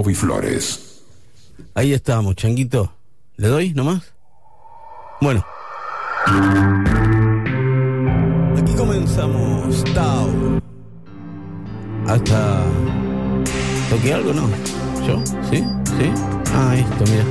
Bobby 0.00 0.14
Flores. 0.14 1.02
Ahí 1.74 1.92
estamos, 1.92 2.34
changuito. 2.34 2.90
¿Le 3.36 3.48
doy 3.48 3.74
nomás? 3.74 4.14
Bueno. 5.20 5.44
Aquí 8.56 8.72
comenzamos. 8.78 9.84
Tao. 9.92 10.30
Hasta. 12.06 12.62
¿Toqué 13.90 14.14
algo? 14.14 14.32
No. 14.32 14.48
¿Yo? 15.06 15.22
¿Sí? 15.50 15.58
¿Sí? 15.58 16.10
Ah, 16.54 16.76
esto, 16.78 17.04
mira. 17.12 17.24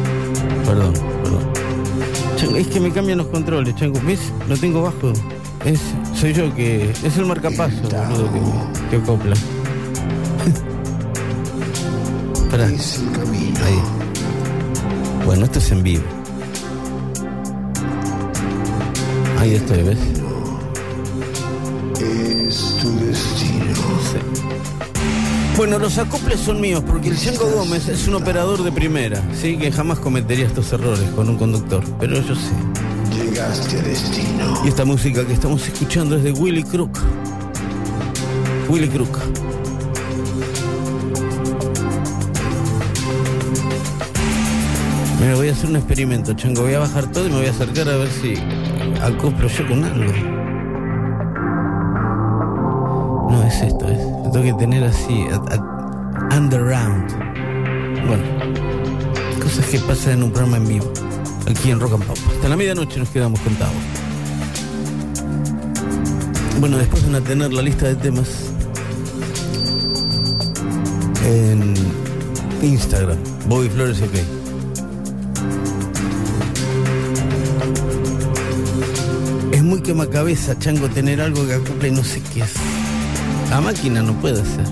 Perdón, 0.64 0.94
perdón. 1.24 2.56
Es 2.56 2.68
que 2.68 2.80
me 2.80 2.92
cambian 2.92 3.18
los 3.18 3.28
controles, 3.30 3.76
Chango. 3.78 4.00
¿Ves? 4.06 4.32
Lo 4.48 4.56
tengo 4.56 4.84
bajo. 4.84 5.12
Es, 5.66 5.82
soy 6.14 6.34
yo 6.34 6.54
que. 6.54 6.92
Es 6.92 7.18
el 7.18 7.26
marcapaso, 7.26 7.82
boludo, 7.82 8.32
que, 8.32 8.90
que 8.92 8.96
acopla. 8.98 9.36
Espera. 12.52 12.66
Ahí. 12.66 13.80
Bueno, 15.24 15.46
esto 15.46 15.60
es 15.60 15.72
en 15.72 15.84
vivo. 15.84 16.04
Ahí 19.38 19.54
estoy, 19.54 19.84
¿ves? 19.84 20.00
Es 22.02 22.76
tu 22.82 22.90
destino. 23.06 23.76
Sí. 24.02 24.18
Bueno, 25.58 25.78
los 25.78 26.00
acoples 26.00 26.40
son 26.40 26.60
míos 26.60 26.84
porque 26.88 27.10
el 27.10 27.20
Chango 27.20 27.46
Gómez 27.52 27.88
es 27.88 28.08
un 28.08 28.16
operador 28.16 28.64
de 28.64 28.72
primera, 28.72 29.22
sí, 29.40 29.56
que 29.56 29.72
jamás 29.72 30.00
cometería 30.00 30.48
estos 30.48 30.74
errores 30.74 31.08
con 31.16 31.30
un 31.30 31.38
conductor, 31.38 31.84
pero 32.00 32.20
yo 32.20 32.34
sé. 32.34 32.50
Llegaste 33.14 33.78
a 33.78 33.82
destino. 33.84 34.62
Y 34.66 34.70
esta 34.70 34.86
música 34.86 35.24
que 35.24 35.34
estamos 35.34 35.68
escuchando 35.68 36.16
es 36.16 36.24
de 36.24 36.32
Willy 36.32 36.64
Crook. 36.64 36.98
Willy 38.70 38.90
Crook. 38.90 39.20
Mira, 45.30 45.38
voy 45.38 45.50
a 45.50 45.52
hacer 45.52 45.70
un 45.70 45.76
experimento, 45.76 46.34
Chango. 46.34 46.64
Voy 46.64 46.74
a 46.74 46.80
bajar 46.80 47.12
todo 47.12 47.28
y 47.28 47.30
me 47.30 47.38
voy 47.38 47.46
a 47.46 47.52
acercar 47.52 47.88
a 47.88 47.98
ver 47.98 48.10
si 48.10 48.34
acoplo 49.00 49.48
yo 49.48 49.68
con 49.68 49.84
algo. 49.84 50.12
No, 53.30 53.44
es 53.44 53.62
esto, 53.62 53.88
es. 53.90 54.00
Lo 54.00 54.32
tengo 54.32 54.42
que 54.42 54.54
tener 54.54 54.84
así, 54.86 55.28
underground. 56.36 57.12
Bueno, 58.08 58.24
cosas 59.40 59.68
que 59.68 59.78
pasan 59.78 60.14
en 60.14 60.24
un 60.24 60.32
programa 60.32 60.58
en 60.58 60.68
vivo, 60.68 60.92
aquí 61.48 61.70
en 61.70 61.80
Rock 61.80 61.94
and 61.94 62.06
Pop. 62.06 62.18
Hasta 62.34 62.50
la 62.50 62.58
medianoche 62.58 62.98
nos 62.98 63.10
quedamos 63.10 63.40
contados. 63.42 63.76
Bueno, 66.60 66.80
después 66.80 67.06
van 67.06 67.22
a 67.22 67.22
tener 67.22 67.54
la 67.54 67.62
lista 67.62 67.86
de 67.86 67.94
temas 67.98 68.46
en 71.24 71.76
Instagram, 72.64 73.20
Bobby 73.48 73.70
Flores 73.70 74.02
OK. 74.02 74.39
Quemacabeza, 79.90 80.56
chango, 80.60 80.88
tener 80.88 81.20
algo 81.20 81.48
que 81.48 81.56
acople 81.56 81.90
no 81.90 82.04
sé 82.04 82.22
qué 82.32 82.42
es. 82.42 82.54
La 83.50 83.60
máquina 83.60 84.04
no 84.04 84.14
puede 84.22 84.46
ser. 84.46 84.68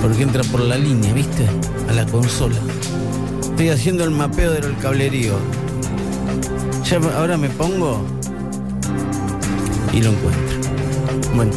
Porque 0.00 0.22
entra 0.22 0.42
por 0.44 0.60
la 0.62 0.78
línea, 0.78 1.12
¿viste? 1.12 1.46
A 1.86 1.92
la 1.92 2.06
consola. 2.06 2.56
Estoy 3.42 3.68
haciendo 3.68 4.04
el 4.04 4.12
mapeo 4.12 4.52
del 4.52 4.74
cablerío. 4.78 5.34
Ya 6.88 6.96
ahora 7.18 7.36
me 7.36 7.50
pongo 7.50 8.00
y 9.92 10.00
lo 10.00 10.12
encuentro. 10.12 10.56
Bueno, 11.34 11.52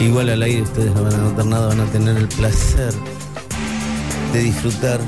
igual 0.00 0.28
al 0.28 0.42
aire 0.42 0.60
ustedes 0.60 0.94
no 0.94 1.04
van 1.04 1.14
a 1.14 1.16
notar 1.16 1.46
nada, 1.46 1.68
van 1.68 1.80
a 1.80 1.86
tener 1.86 2.18
el 2.18 2.28
placer 2.28 2.92
de 4.34 4.38
disfrutar 4.38 5.00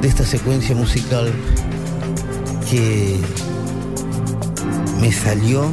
de 0.00 0.06
esta 0.06 0.24
secuencia 0.24 0.76
musical 0.76 1.32
que 2.70 3.18
me 5.00 5.10
salió, 5.10 5.72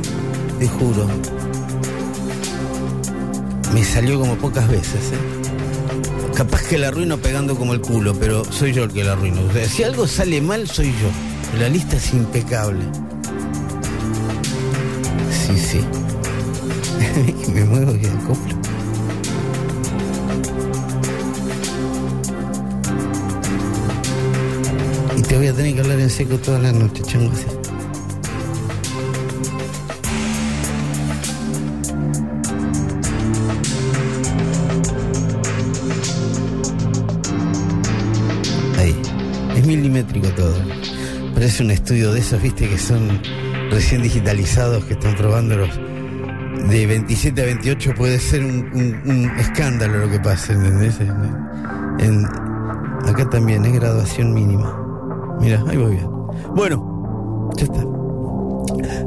te 0.59 0.67
juro, 0.67 1.05
me 3.73 3.83
salió 3.83 4.19
como 4.19 4.35
pocas 4.35 4.67
veces, 4.69 5.11
¿eh? 5.11 6.33
Capaz 6.33 6.63
que 6.63 6.77
la 6.77 6.89
arruino 6.89 7.17
pegando 7.17 7.55
como 7.55 7.73
el 7.73 7.81
culo, 7.81 8.13
pero 8.13 8.45
soy 8.45 8.71
yo 8.71 8.83
el 8.83 8.93
que 8.93 9.03
la 9.03 9.13
arruino. 9.13 9.41
O 9.41 9.51
sea, 9.51 9.67
si 9.67 9.83
algo 9.83 10.07
sale 10.07 10.39
mal, 10.39 10.67
soy 10.67 10.87
yo. 10.87 11.59
La 11.59 11.67
lista 11.67 11.97
es 11.97 12.13
impecable. 12.13 12.85
Sí, 15.31 15.57
sí. 15.57 15.81
me 17.51 17.65
muevo 17.65 17.95
y 17.95 18.05
acoplo. 18.05 18.55
Y 25.17 25.21
te 25.23 25.37
voy 25.37 25.47
a 25.47 25.53
tener 25.53 25.73
que 25.73 25.81
hablar 25.81 25.99
en 25.99 26.09
seco 26.09 26.37
toda 26.37 26.59
la 26.59 26.71
noche, 26.71 27.01
chango. 27.01 27.31
Estudio 41.87 42.11
de 42.11 42.19
esos, 42.19 42.41
viste, 42.41 42.67
que 42.67 42.77
son 42.77 43.07
recién 43.71 44.03
digitalizados, 44.03 44.83
que 44.83 44.93
están 44.95 45.15
probando 45.15 45.55
los. 45.55 45.69
De 46.69 46.85
27 46.85 47.41
a 47.41 47.45
28 47.45 47.93
puede 47.95 48.19
ser 48.19 48.43
un, 48.43 49.31
escándalo 49.39 49.99
lo 49.99 50.11
que 50.11 50.19
pasa, 50.19 50.51
¿entendés? 50.51 50.99
En- 51.99 52.25
acá 53.07 53.29
también 53.29 53.63
es 53.63 53.71
graduación 53.71 54.33
mínima. 54.33 55.37
Mira, 55.39 55.63
ahí 55.65 55.77
voy 55.77 55.91
bien. 55.91 56.09
Bueno, 56.53 57.53
ya 57.55 57.63
está. 57.63 57.85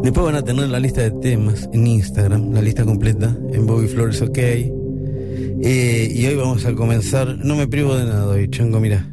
Después 0.03 0.25
van 0.25 0.37
a 0.37 0.43
tener 0.43 0.71
la 0.71 0.81
lista 0.81 1.03
de 1.03 1.11
temas 1.11 1.69
en 1.75 1.87
Instagram, 1.87 2.51
la 2.55 2.63
lista 2.63 2.87
completa, 2.87 3.37
en 3.53 3.67
Bobby 3.67 3.89
Flores 3.89 4.23
OK. 4.23 4.39
Eh, 4.39 6.13
y 6.15 6.27
hoy 6.27 6.35
vamos 6.35 6.65
a 6.65 6.75
comenzar, 6.75 7.37
no 7.45 7.57
me 7.57 7.69
privo 7.69 7.95
de 7.95 8.07
nada 8.07 8.27
hoy, 8.27 8.49
Chango, 8.49 8.81
mira, 8.81 9.07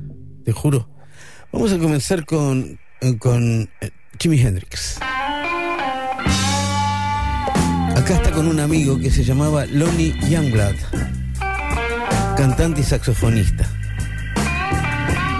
te 0.45 0.53
juro. 0.53 0.87
Vamos 1.51 1.73
a 1.73 1.77
comenzar 1.79 2.23
con, 2.25 2.77
con 3.19 3.69
eh, 3.81 3.91
Jimi 4.19 4.39
Hendrix. 4.39 4.99
Acá 7.95 8.15
está 8.15 8.31
con 8.31 8.47
un 8.47 8.59
amigo 8.59 8.99
que 8.99 9.11
se 9.11 9.23
llamaba 9.23 9.65
Lonnie 9.65 10.15
Youngblood, 10.29 10.75
cantante 12.35 12.81
y 12.81 12.83
saxofonista. 12.83 13.65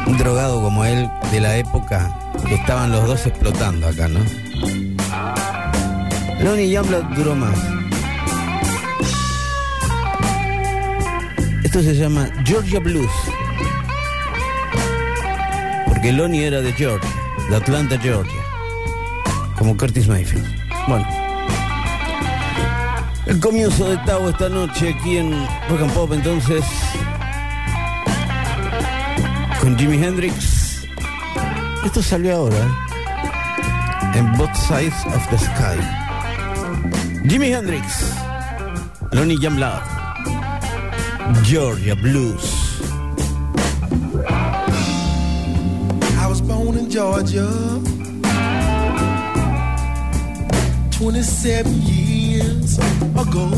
Un 0.06 0.18
drogado 0.18 0.62
como 0.62 0.86
él 0.86 1.10
de 1.32 1.40
la 1.40 1.58
época 1.58 2.14
que 2.48 2.56
estaban 2.56 2.92
los 2.92 3.06
dos 3.08 3.26
explotando 3.26 3.88
acá, 3.88 4.08
¿no? 4.08 4.20
Lonnie 6.42 6.70
Youngblood 6.70 7.04
duró 7.16 7.36
más. 7.36 7.58
Esto 11.64 11.82
se 11.82 11.96
llama 11.96 12.30
Georgia 12.46 12.80
Blues. 12.80 13.12
Porque 15.88 16.12
Lonnie 16.12 16.46
era 16.46 16.62
de 16.62 16.74
Georgia, 16.74 17.10
de 17.50 17.56
Atlanta, 17.56 17.98
Georgia. 18.00 18.42
Como 19.58 19.76
Curtis 19.76 20.08
Mayfield. 20.08 20.46
Bueno. 20.88 21.08
El 23.26 23.40
comienzo 23.40 23.90
de 23.90 23.98
Tao 24.06 24.30
esta 24.30 24.50
noche 24.50 24.96
aquí 24.98 25.18
en 25.18 25.32
Rock 25.70 25.82
and 25.82 25.94
Pop 25.94 26.14
entonces. 26.14 26.64
Con 29.62 29.78
Jimi 29.78 30.04
Hendrix. 30.04 30.88
Esto 31.86 32.02
salió 32.02 32.36
ahora. 32.38 32.68
En 34.14 34.32
Both 34.38 34.56
Sides 34.56 35.06
of 35.08 35.28
the 35.30 35.38
Sky. 35.38 35.78
Jimi 37.30 37.54
Hendrix. 37.54 38.14
Lonnie 39.12 39.38
Youngblood. 39.40 39.82
Georgia 41.44 41.96
Blues. 41.96 42.57
Georgia 46.98 47.48
27 50.90 51.72
years 51.84 52.80
ago. 53.16 53.52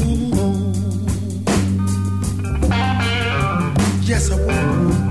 Yes, 4.04 4.30
I 4.30 4.36
was. 4.46 5.09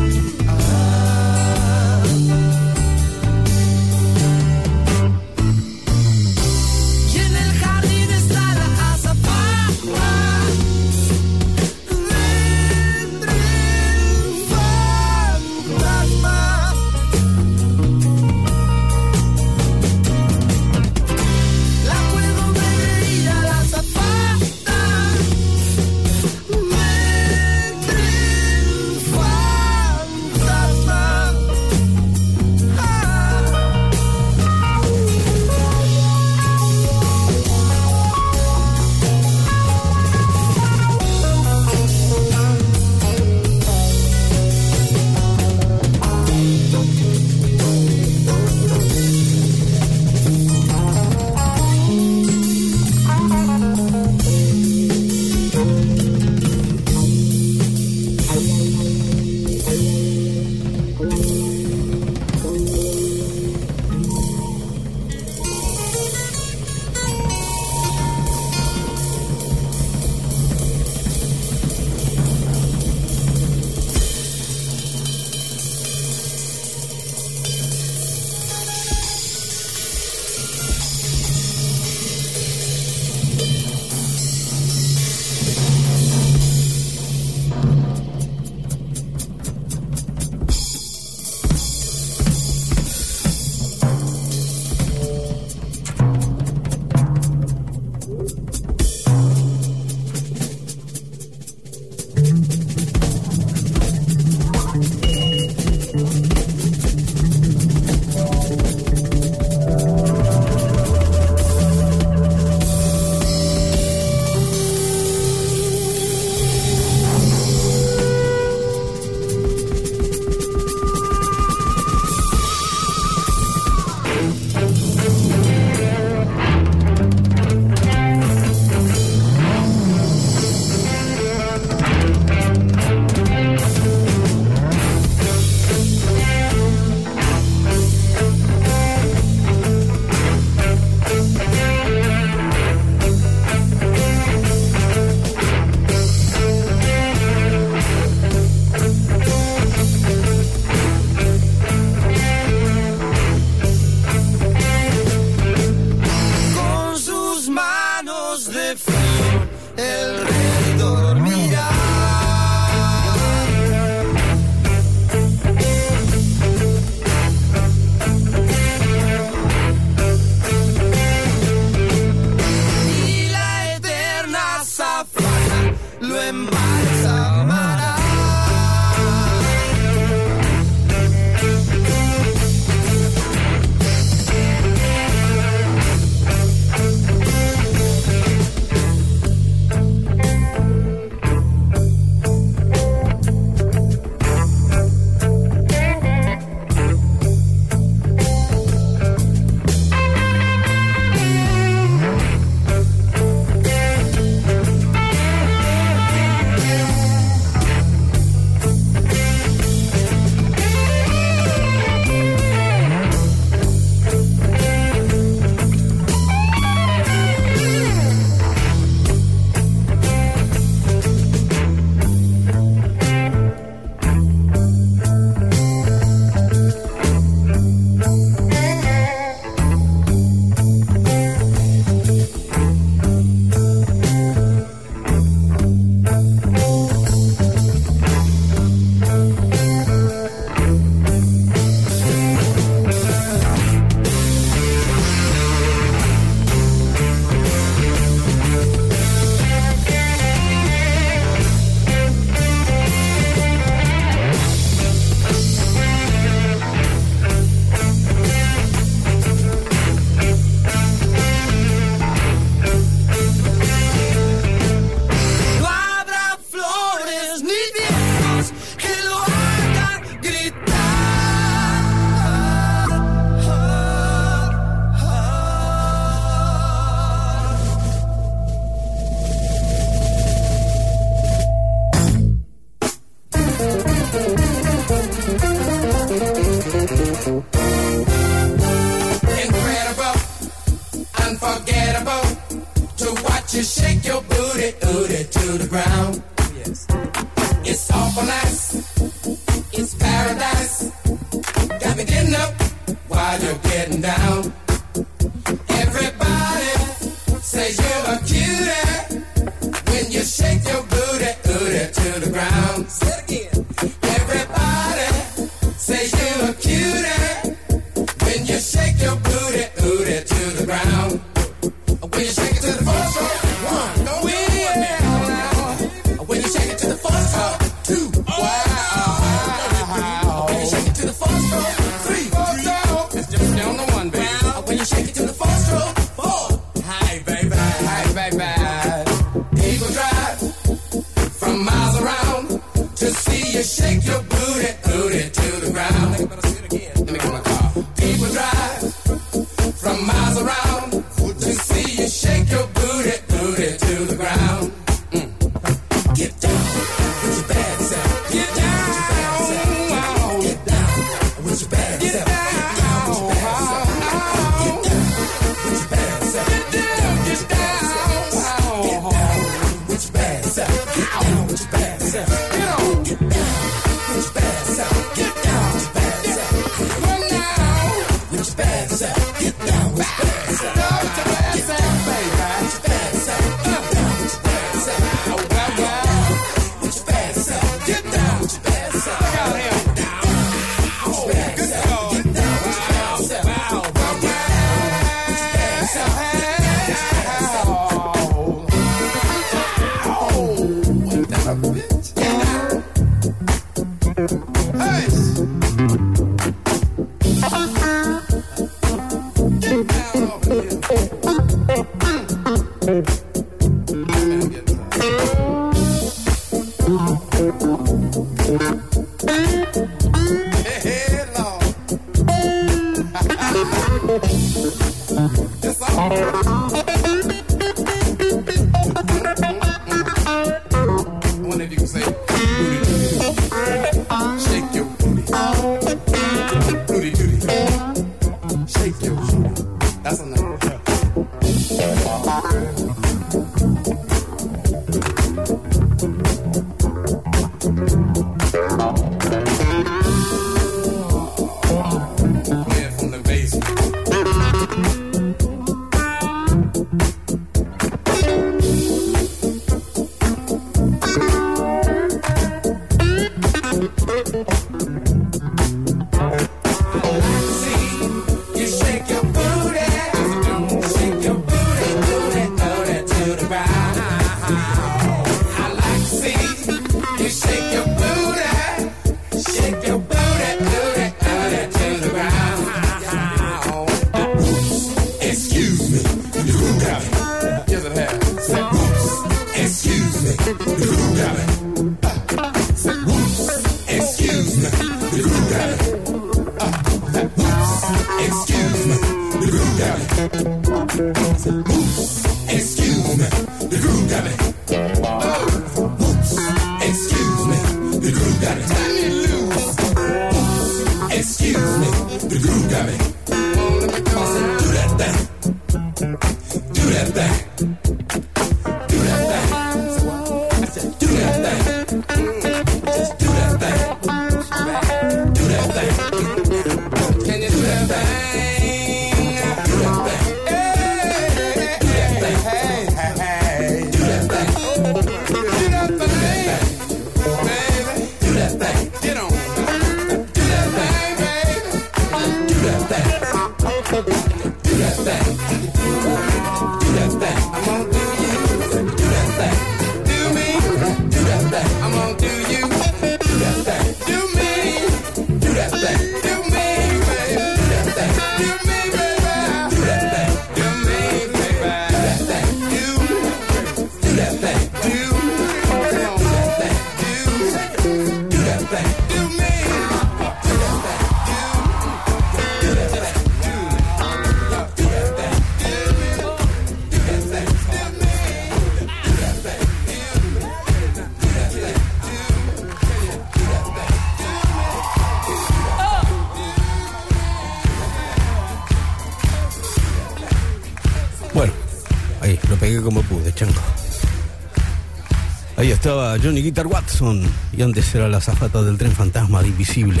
Guitar 596.42 596.66
Watson 596.66 597.22
y 597.52 597.62
antes 597.62 597.94
era 597.94 598.08
la 598.08 598.20
zafata 598.20 598.62
del 598.62 598.78
tren 598.78 598.92
fantasma 598.92 599.42
de 599.42 599.48
Invisible. 599.48 600.00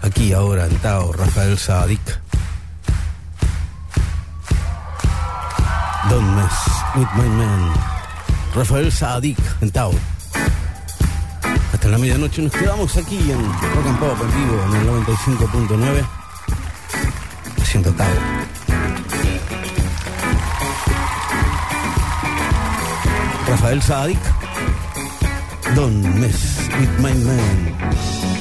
Aquí 0.00 0.32
ahora 0.32 0.66
en 0.66 0.76
Tao, 0.76 1.12
Rafael 1.12 1.58
Saadik. 1.58 2.00
Don't 6.08 6.36
mess 6.36 6.52
with 6.96 7.08
my 7.16 7.28
man. 7.28 7.72
Rafael 8.54 8.90
Saadik 8.90 9.38
en 9.60 9.70
Tao. 9.70 9.92
Hasta 11.72 11.88
la 11.88 11.98
medianoche 11.98 12.42
nos 12.42 12.52
quedamos 12.52 12.96
aquí 12.96 13.18
en 13.18 13.42
Rock 13.42 13.86
and 13.86 13.98
Pop 13.98 14.18
en 14.22 14.44
vivo 14.44 14.64
en 14.64 14.74
el 14.76 15.04
95.9. 15.06 16.04
Haciendo 17.60 17.92
Tao. 17.92 18.08
Rafael 23.48 23.82
Saadik. 23.82 24.41
Don't 25.74 26.02
mess 26.20 26.68
with 26.78 27.00
my 27.00 27.14
man. 27.14 28.31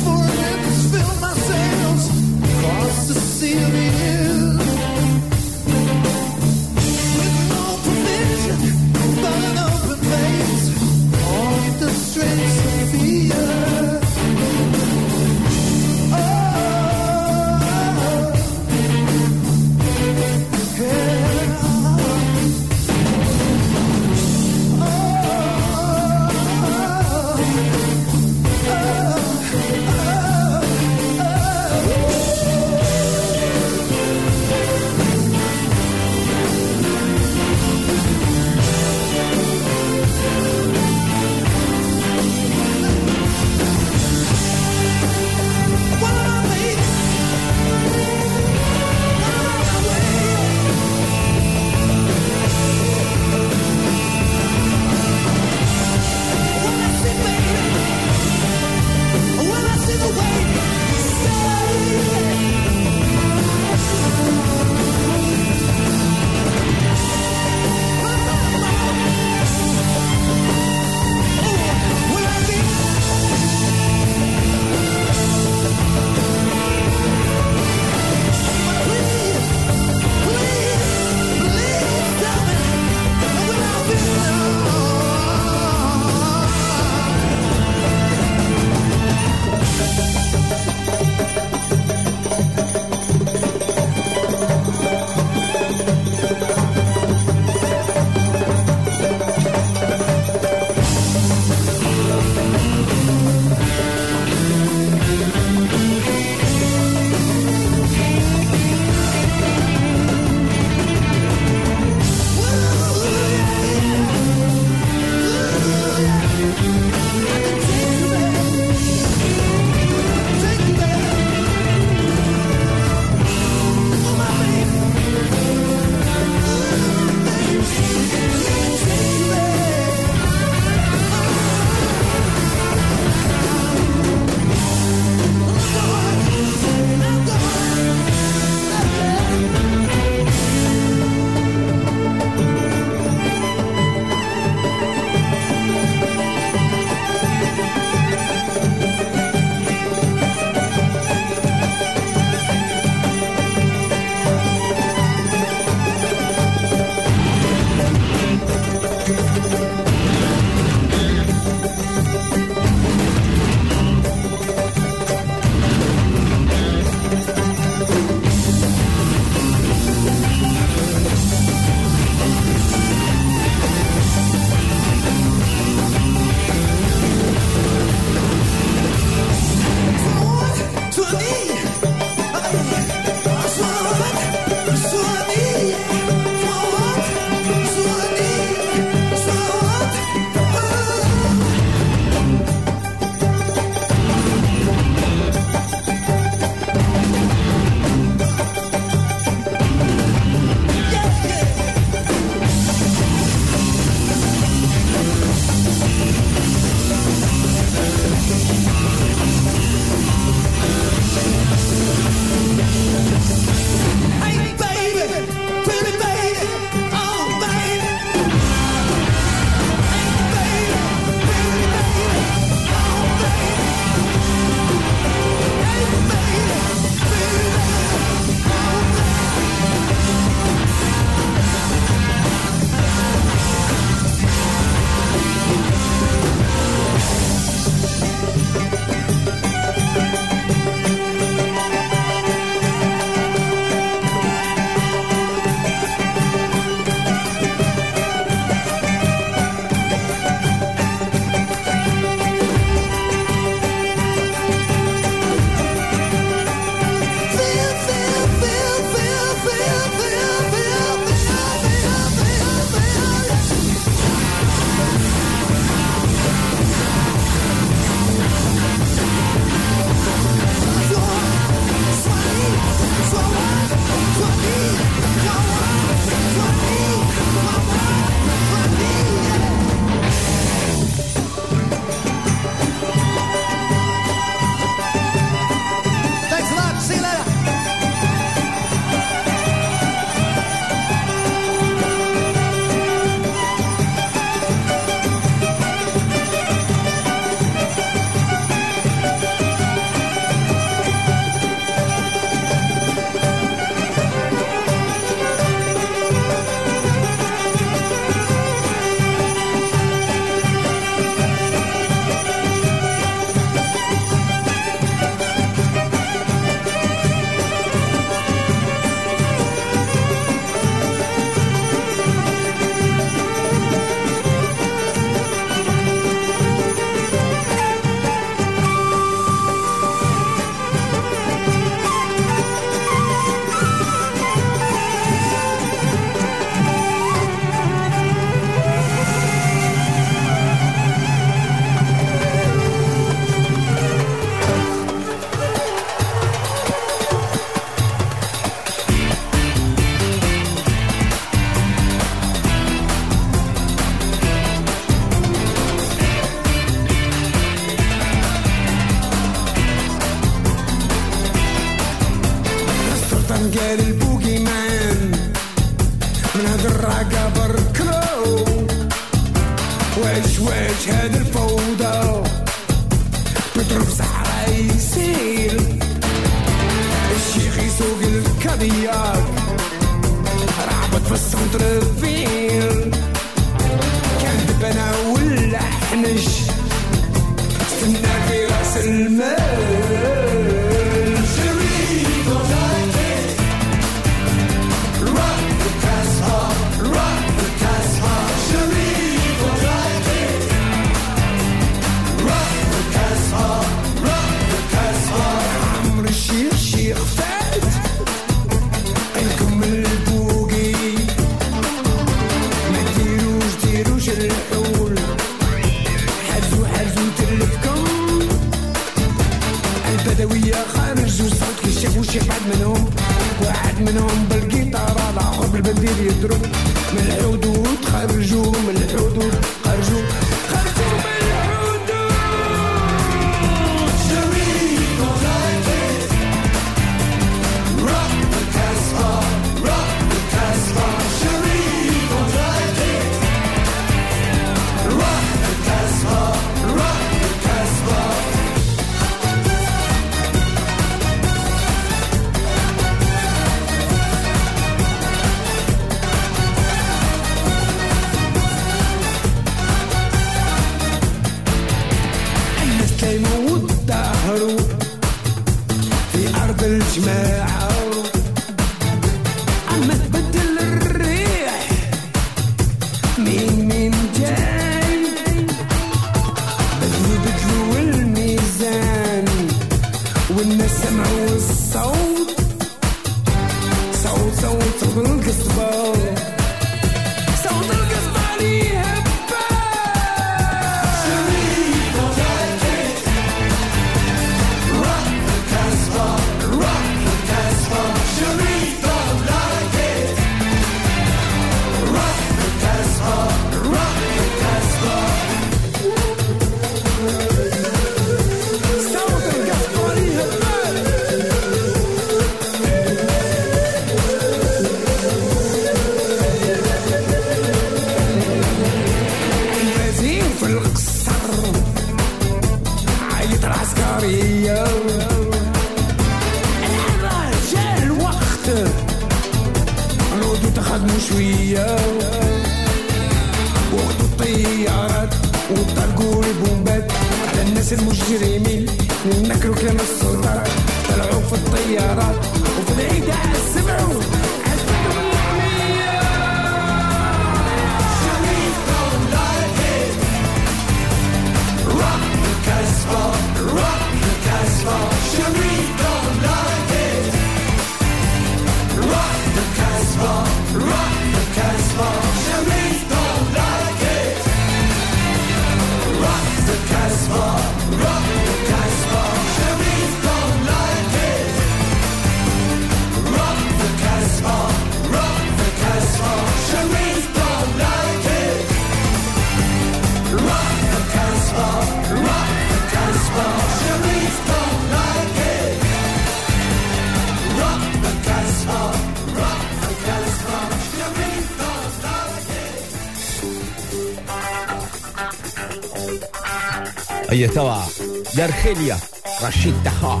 Ahí 597.18 597.24
estaba, 597.24 597.66
de 598.14 598.22
Argelia, 598.22 598.78
Rashid 599.20 599.52
Taha, 599.64 600.00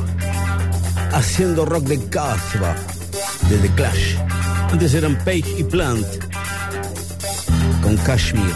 haciendo 1.12 1.64
rock 1.64 1.82
de 1.86 1.98
Casbah, 2.08 2.76
de 3.48 3.68
Clash. 3.70 4.14
Antes 4.70 4.94
eran 4.94 5.18
Page 5.24 5.56
y 5.58 5.64
Plant, 5.64 6.06
con 7.82 7.96
Kashmir, 7.96 8.52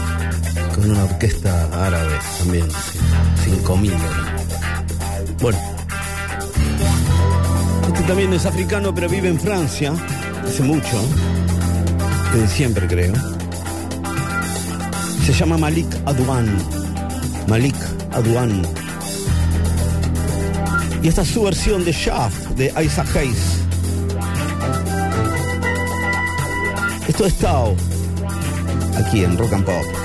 con 0.73 0.91
una 0.91 1.03
orquesta 1.03 1.85
árabe 1.85 2.17
también, 2.39 2.65
5000. 3.43 3.93
Bueno, 5.41 5.59
este 7.89 8.03
también 8.03 8.31
es 8.31 8.45
africano, 8.45 8.95
pero 8.95 9.09
vive 9.09 9.27
en 9.27 9.41
Francia, 9.41 9.91
hace 10.47 10.63
mucho, 10.63 11.01
desde 12.31 12.47
siempre 12.47 12.87
creo. 12.87 13.13
Se 15.25 15.33
llama 15.33 15.57
Malik 15.57 15.87
Adouan. 16.05 16.47
Malik 17.49 17.75
Aduan. 18.13 18.61
Y 21.01 21.07
esta 21.07 21.23
es 21.23 21.27
su 21.29 21.43
versión 21.43 21.83
de 21.83 21.91
Shaft 21.91 22.49
de 22.55 22.73
Isaac 22.83 23.07
Hayes. 23.15 23.63
Esto 27.07 27.25
es 27.25 27.33
Tao, 27.35 27.75
aquí 28.95 29.23
en 29.23 29.37
Rock 29.37 29.53
and 29.53 29.65
Pop. 29.65 30.02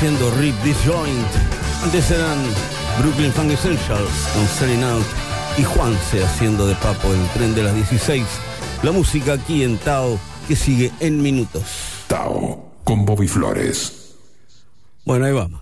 Haciendo 0.00 0.30
Rip 0.36 0.54
This 0.62 0.78
Joint. 0.86 1.28
Antes 1.84 2.10
eran 2.10 2.38
Brooklyn 3.00 3.30
Funk 3.34 3.50
Essentials 3.50 4.30
con 4.32 4.46
Selling 4.46 4.82
Out 4.82 5.04
y 5.58 5.62
Juanse 5.62 6.24
haciendo 6.24 6.66
de 6.66 6.74
papo 6.76 7.12
el 7.12 7.22
tren 7.34 7.54
de 7.54 7.64
las 7.64 7.74
16. 7.74 8.24
La 8.82 8.92
música 8.92 9.34
aquí 9.34 9.62
en 9.62 9.76
Tao 9.76 10.18
que 10.48 10.56
sigue 10.56 10.90
en 11.00 11.20
minutos. 11.20 11.64
Tao 12.06 12.72
con 12.82 13.04
Bobby 13.04 13.28
Flores. 13.28 14.14
Bueno, 15.04 15.26
ahí 15.26 15.32
vamos. 15.32 15.60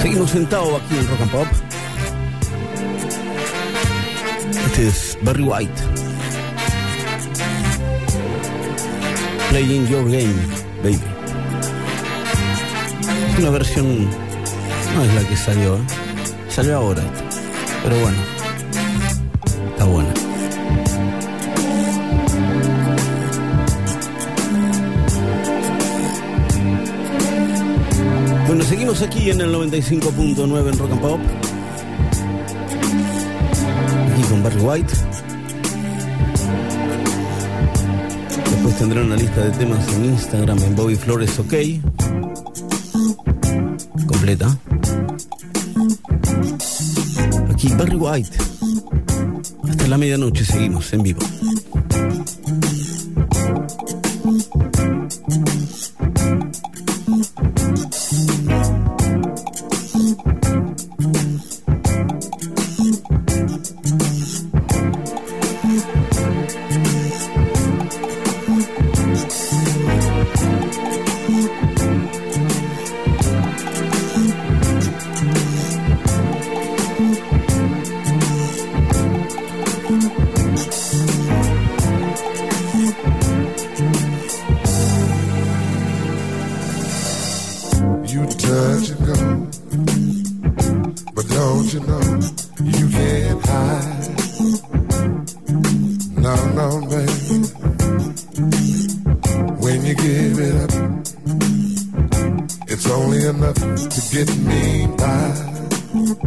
Seguimos 0.00 0.30
sentados 0.30 0.80
aquí 0.80 0.96
en 0.96 1.06
Rock 1.06 1.20
and 1.20 1.30
Pop. 1.32 1.46
Este 4.64 4.88
es 4.88 5.18
Barry 5.20 5.42
White. 5.42 5.91
Playing 9.52 9.86
Your 9.86 10.04
Game, 10.10 10.32
baby. 10.82 10.98
Una 13.38 13.50
versión, 13.50 14.06
no 14.06 15.04
es 15.04 15.14
la 15.14 15.28
que 15.28 15.36
salió, 15.36 15.76
¿eh? 15.76 15.80
salió 16.48 16.78
ahora, 16.78 17.02
pero 17.82 18.00
bueno, 18.00 18.16
está 19.72 19.84
buena. 19.84 20.14
Bueno, 28.46 28.64
seguimos 28.64 29.02
aquí 29.02 29.30
en 29.30 29.42
el 29.42 29.54
95.9 29.54 30.72
en 30.72 30.78
Rock 30.78 30.92
and 30.92 31.00
Pop. 31.02 31.20
Aquí 34.14 34.22
con 34.30 34.42
Barry 34.42 34.60
White. 34.60 35.11
Tendrán 38.82 39.06
una 39.06 39.14
lista 39.14 39.40
de 39.42 39.50
temas 39.52 39.94
en 39.94 40.06
Instagram 40.06 40.58
en 40.58 40.74
Bobby 40.74 40.96
Flores 40.96 41.38
OK. 41.38 41.54
Completa. 44.08 44.58
Aquí 47.48 47.68
Barry 47.78 47.94
White. 47.94 48.36
Hasta 49.68 49.86
la 49.86 49.96
medianoche 49.96 50.44
seguimos 50.44 50.92
en 50.94 51.04
vivo. 51.04 51.20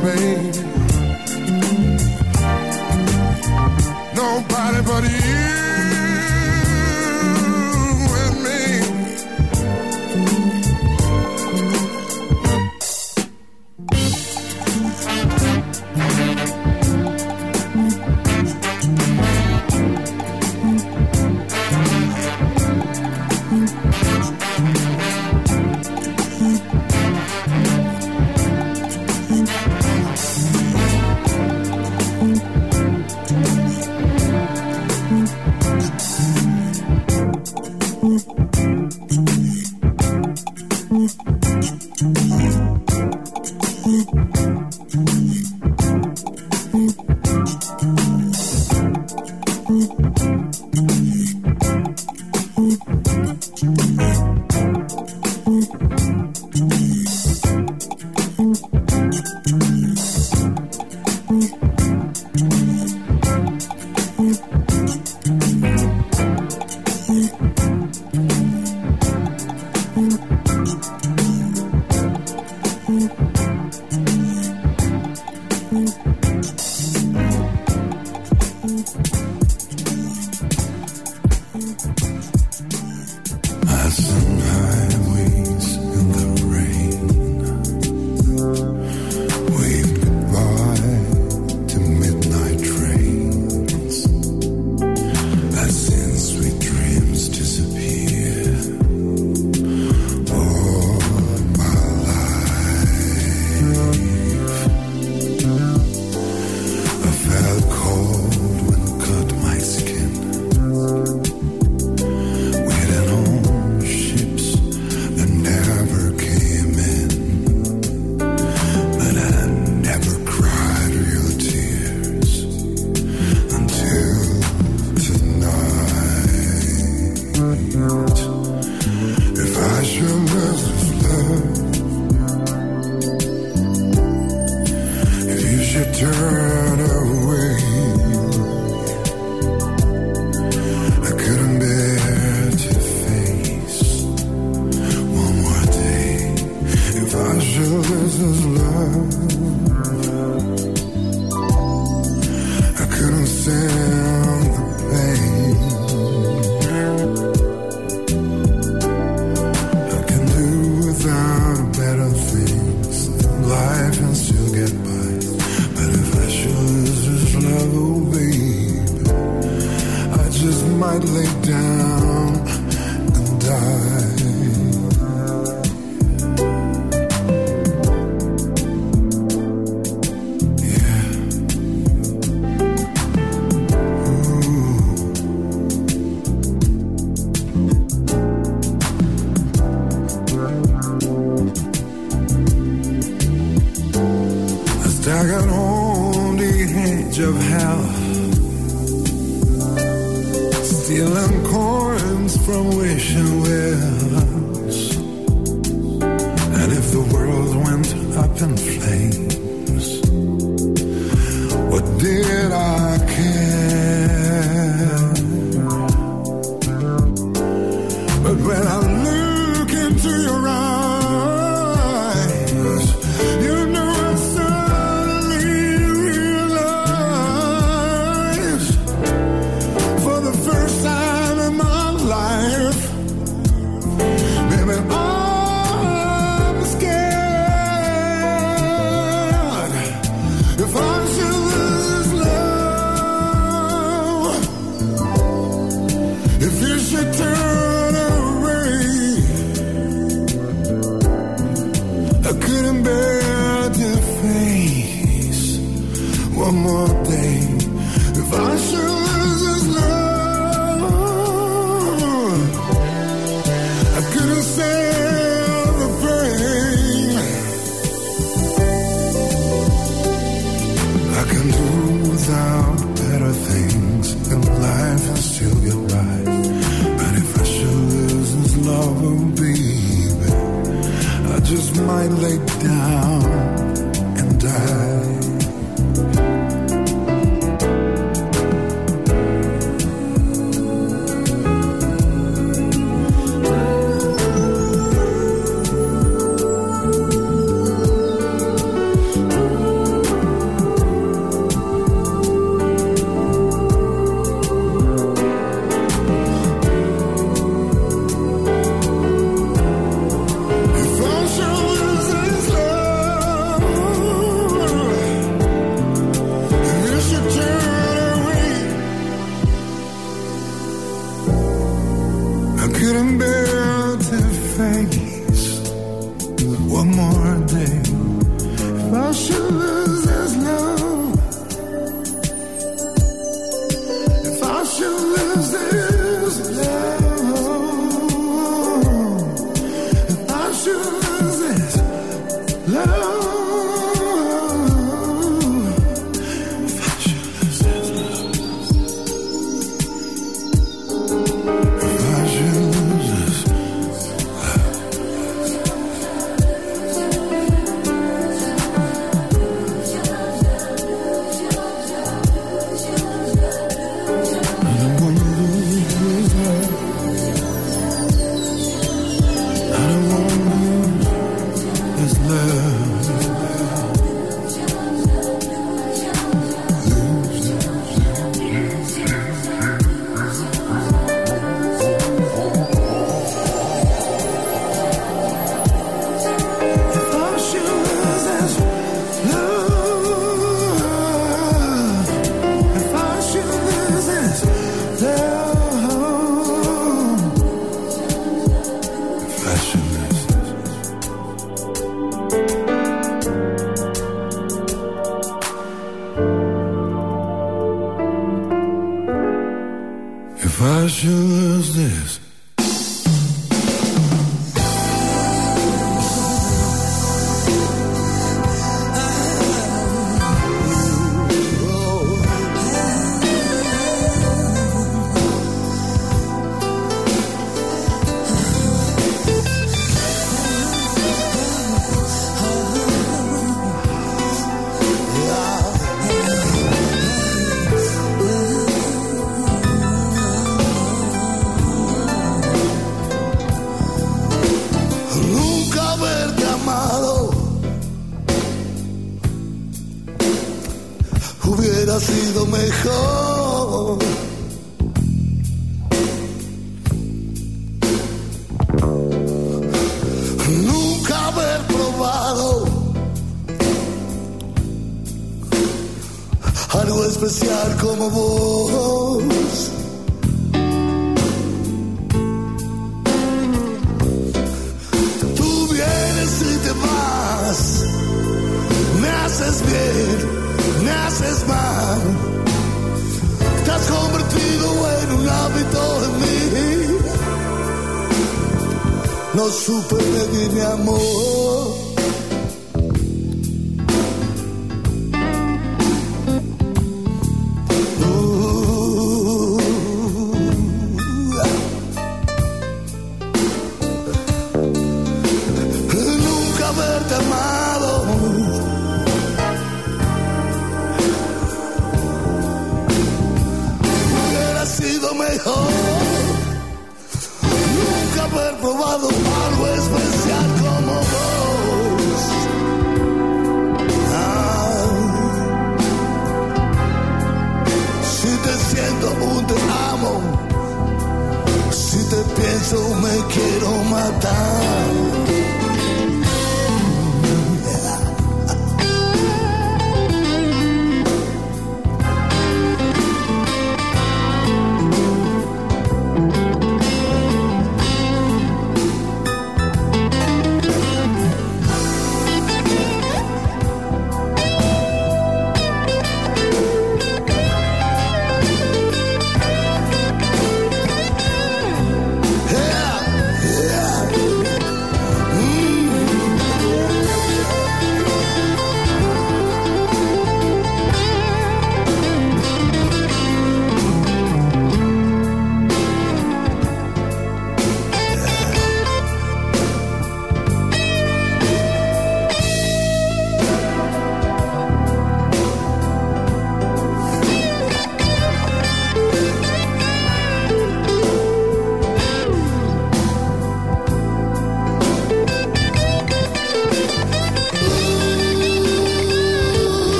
Your 0.00 0.67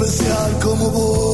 especial 0.00 0.58
como 0.60 0.90
vos. 0.90 1.27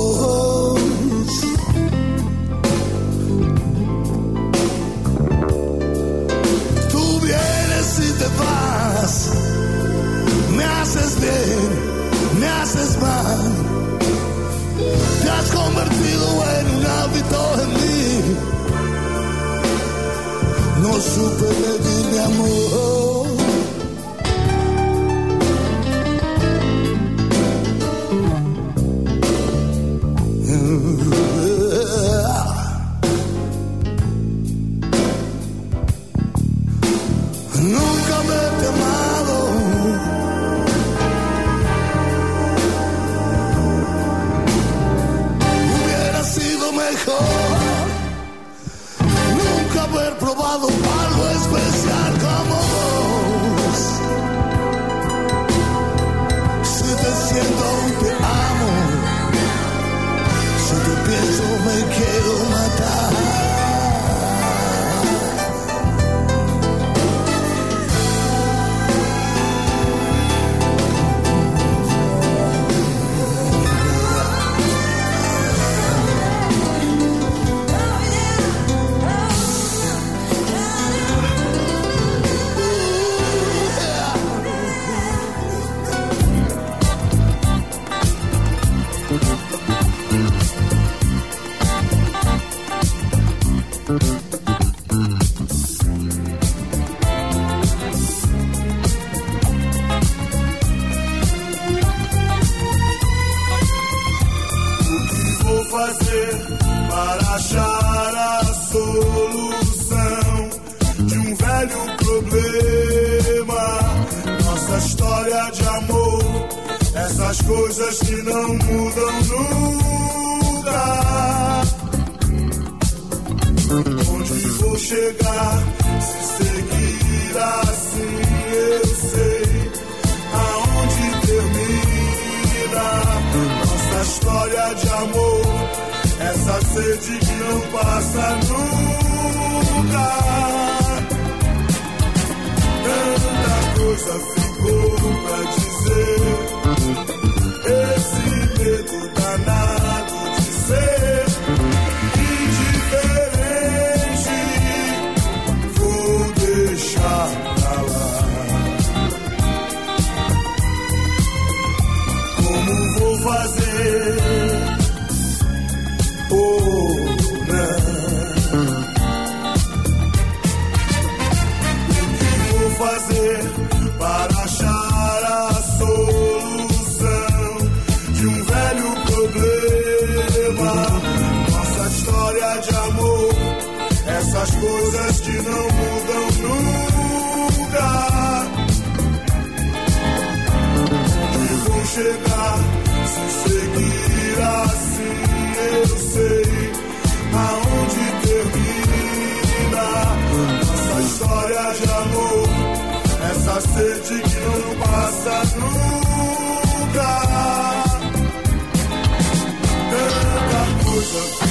Joseph. 211.05 211.44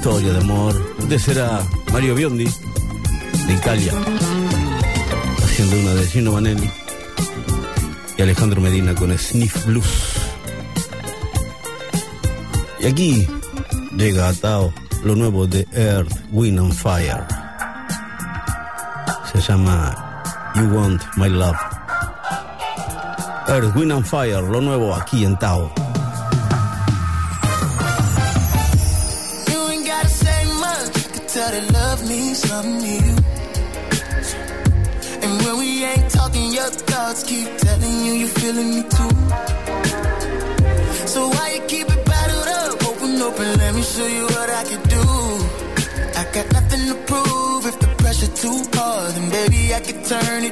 historia 0.00 0.32
de 0.32 0.38
amor 0.40 0.96
de 1.08 1.18
será 1.18 1.60
Mario 1.92 2.14
Biondi 2.14 2.46
de 2.46 3.52
Italia, 3.52 3.92
haciendo 5.44 5.78
una 5.78 5.90
de 5.92 6.06
Gino 6.06 6.32
Vanelli 6.32 6.70
y 8.16 8.22
Alejandro 8.22 8.62
Medina 8.62 8.94
con 8.94 9.16
Sniff 9.18 9.66
Blues. 9.66 10.14
Y 12.80 12.86
aquí 12.86 13.28
llega 13.94 14.30
atado 14.30 14.72
lo 15.04 15.14
nuevo 15.16 15.46
de 15.46 15.68
Earth, 15.74 16.16
Wind 16.32 16.60
and 16.60 16.72
Fire. 16.72 17.26
Se 19.30 19.38
llama 19.42 20.22
You 20.54 20.62
Want 20.62 21.02
My 21.16 21.28
Love. 21.28 21.58
Earth, 23.48 23.76
Wind 23.76 23.92
and 23.92 24.06
Fire, 24.06 24.40
lo 24.40 24.62
nuevo 24.62 24.94
aquí 24.94 25.26
en 25.26 25.38
Tao. 25.38 25.70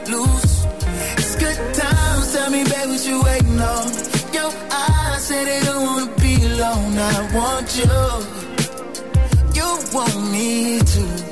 loose. 0.07 0.67
It's 1.17 1.35
good 1.37 1.75
times, 1.75 2.33
tell 2.33 2.51
me, 2.51 2.63
baby, 2.65 2.91
what 2.93 3.07
you 3.07 3.23
waiting 3.23 3.61
on? 3.61 3.87
Your 4.33 4.53
eyes 4.71 5.27
say 5.27 5.45
they 5.45 5.61
don't 5.67 5.83
wanna 5.85 6.11
be 6.21 6.35
alone. 6.47 6.99
I 6.99 7.17
want 7.37 7.69
you, 7.79 7.99
you 9.59 9.69
want 9.95 10.17
me 10.33 10.79
too 10.93 11.28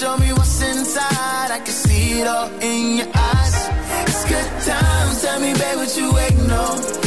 show 0.00 0.16
me 0.16 0.32
what's 0.32 0.62
inside. 0.62 1.50
I 1.50 1.58
can 1.58 1.74
see 1.74 2.20
it 2.20 2.26
all 2.26 2.48
in 2.62 2.96
your 2.96 3.10
eyes. 3.14 3.56
It's 4.08 4.24
good 4.30 4.50
times. 4.66 5.22
Tell 5.22 5.40
me, 5.40 5.52
babe, 5.52 5.76
what 5.76 5.94
you 5.94 6.12
waiting 6.14 6.50
on? 6.50 6.99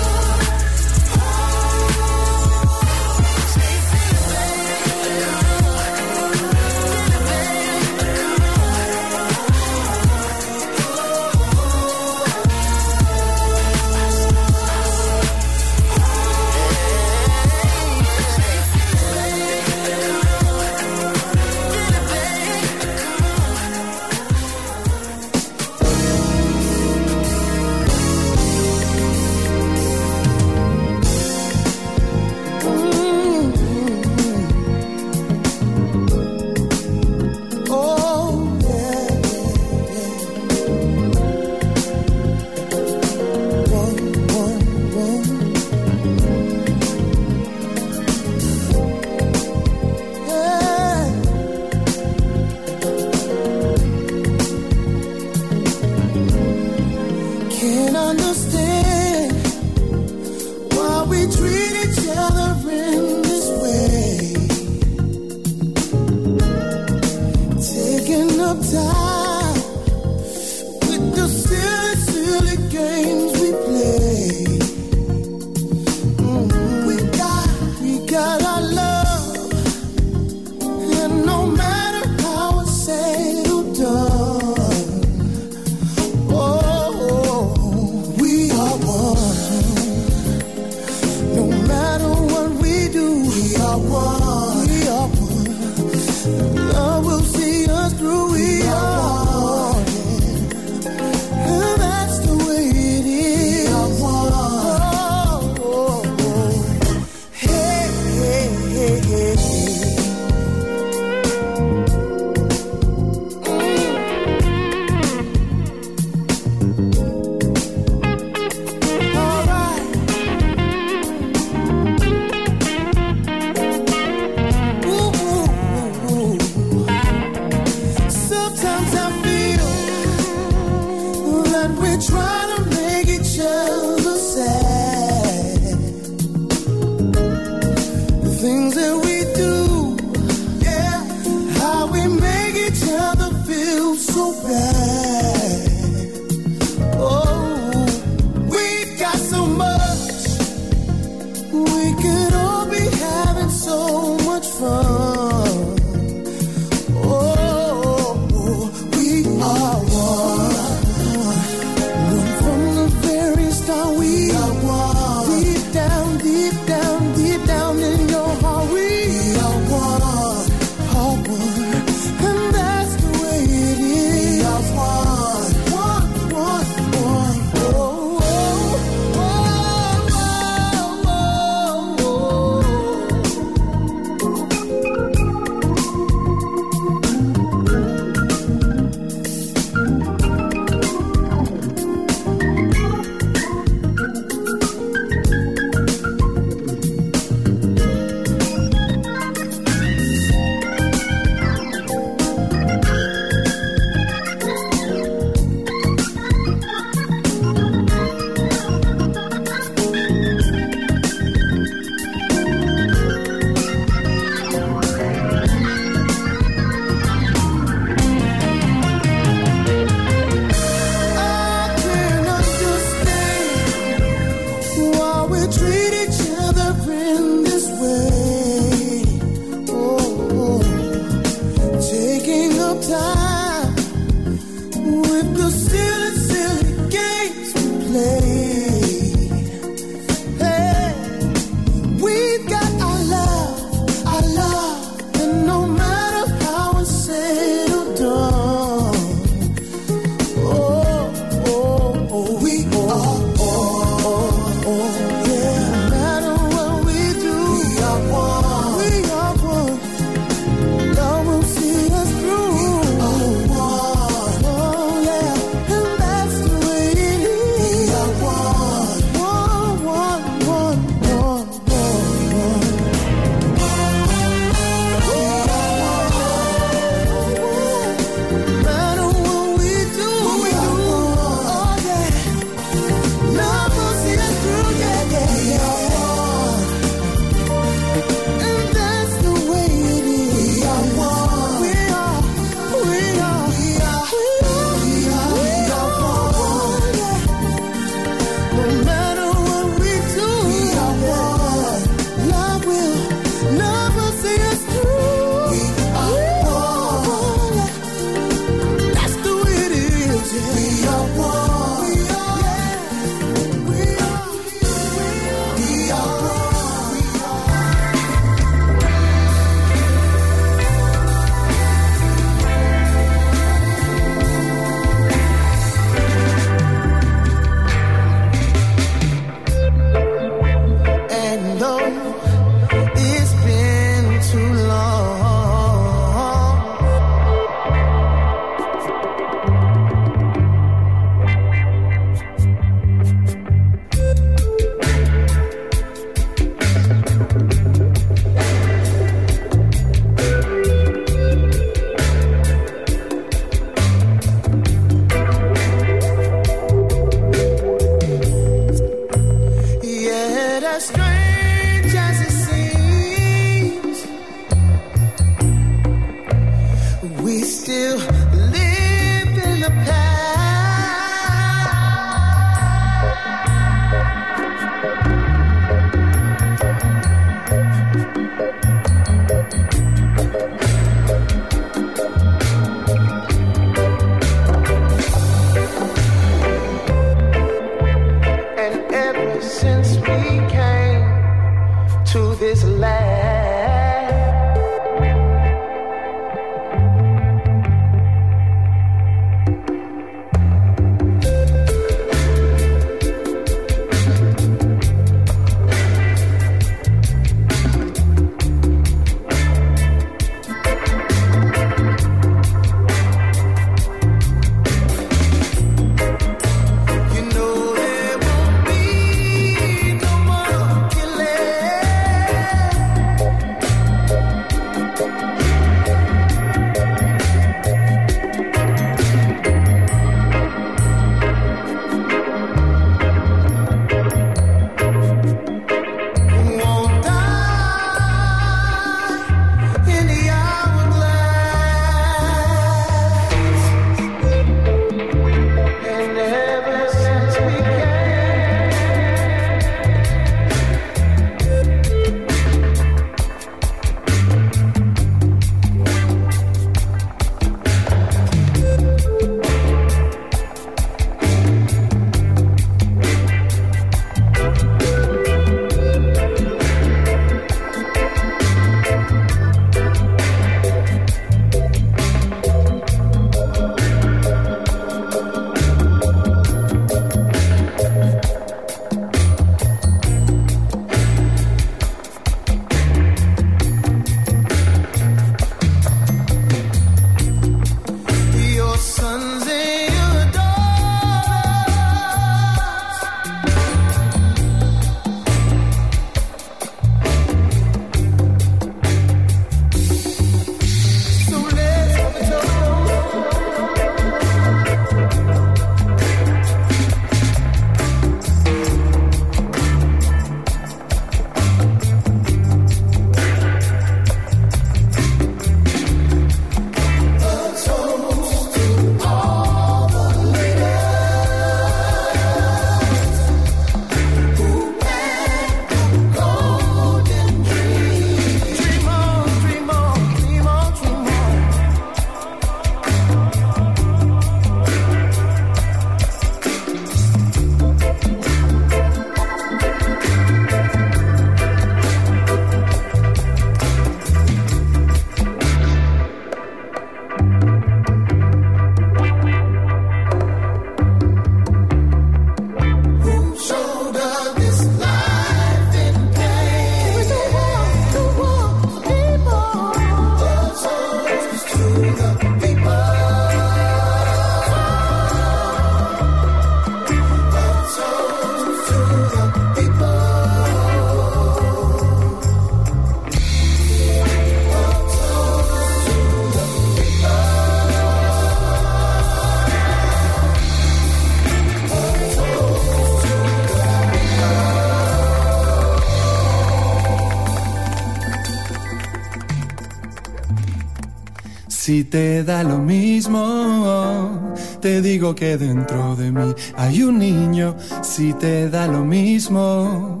Si 591.66 591.82
te 591.82 592.22
da 592.22 592.44
lo 592.44 592.58
mismo, 592.58 594.32
te 594.60 594.80
digo 594.80 595.16
que 595.16 595.36
dentro 595.36 595.96
de 595.96 596.12
mí 596.12 596.32
hay 596.56 596.84
un 596.84 597.00
niño. 597.00 597.56
Si 597.82 598.12
te 598.12 598.48
da 598.48 598.68
lo 598.68 598.84
mismo, 598.84 600.00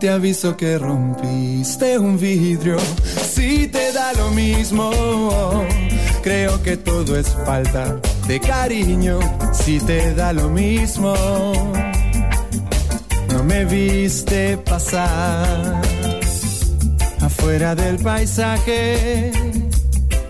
te 0.00 0.08
aviso 0.08 0.56
que 0.56 0.78
rompiste 0.78 1.98
un 1.98 2.18
vidrio. 2.18 2.78
Si 3.04 3.68
te 3.68 3.92
da 3.92 4.14
lo 4.14 4.30
mismo, 4.30 4.90
creo 6.22 6.62
que 6.62 6.78
todo 6.78 7.18
es 7.18 7.28
falta 7.44 8.00
de 8.26 8.40
cariño. 8.40 9.18
Si 9.52 9.80
te 9.80 10.14
da 10.14 10.32
lo 10.32 10.48
mismo, 10.48 11.12
no 13.30 13.44
me 13.44 13.66
viste 13.66 14.56
pasar 14.56 15.82
afuera 17.20 17.74
del 17.74 17.98
paisaje. 17.98 19.47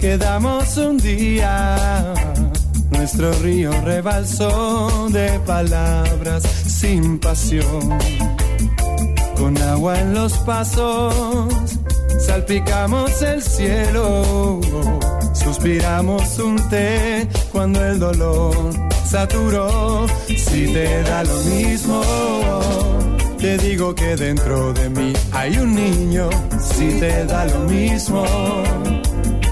Quedamos 0.00 0.76
un 0.76 0.96
día, 0.96 2.14
nuestro 2.90 3.32
río 3.42 3.72
rebalsó 3.82 5.08
de 5.10 5.40
palabras 5.40 6.44
sin 6.44 7.18
pasión. 7.18 7.98
Con 9.36 9.58
agua 9.58 9.98
en 9.98 10.14
los 10.14 10.34
pasos, 10.38 11.56
salpicamos 12.24 13.22
el 13.22 13.42
cielo, 13.42 14.60
suspiramos 15.32 16.38
un 16.38 16.56
té 16.68 17.28
cuando 17.50 17.84
el 17.84 17.98
dolor 17.98 18.54
saturó. 19.04 20.06
Si 20.28 20.72
te 20.72 21.02
da 21.02 21.24
lo 21.24 21.36
mismo, 21.42 22.02
te 23.38 23.58
digo 23.58 23.94
que 23.96 24.14
dentro 24.14 24.72
de 24.74 24.90
mí 24.90 25.12
hay 25.32 25.58
un 25.58 25.74
niño. 25.74 26.30
Si 26.60 27.00
te 27.00 27.24
da 27.24 27.46
lo 27.46 27.60
mismo, 27.60 28.24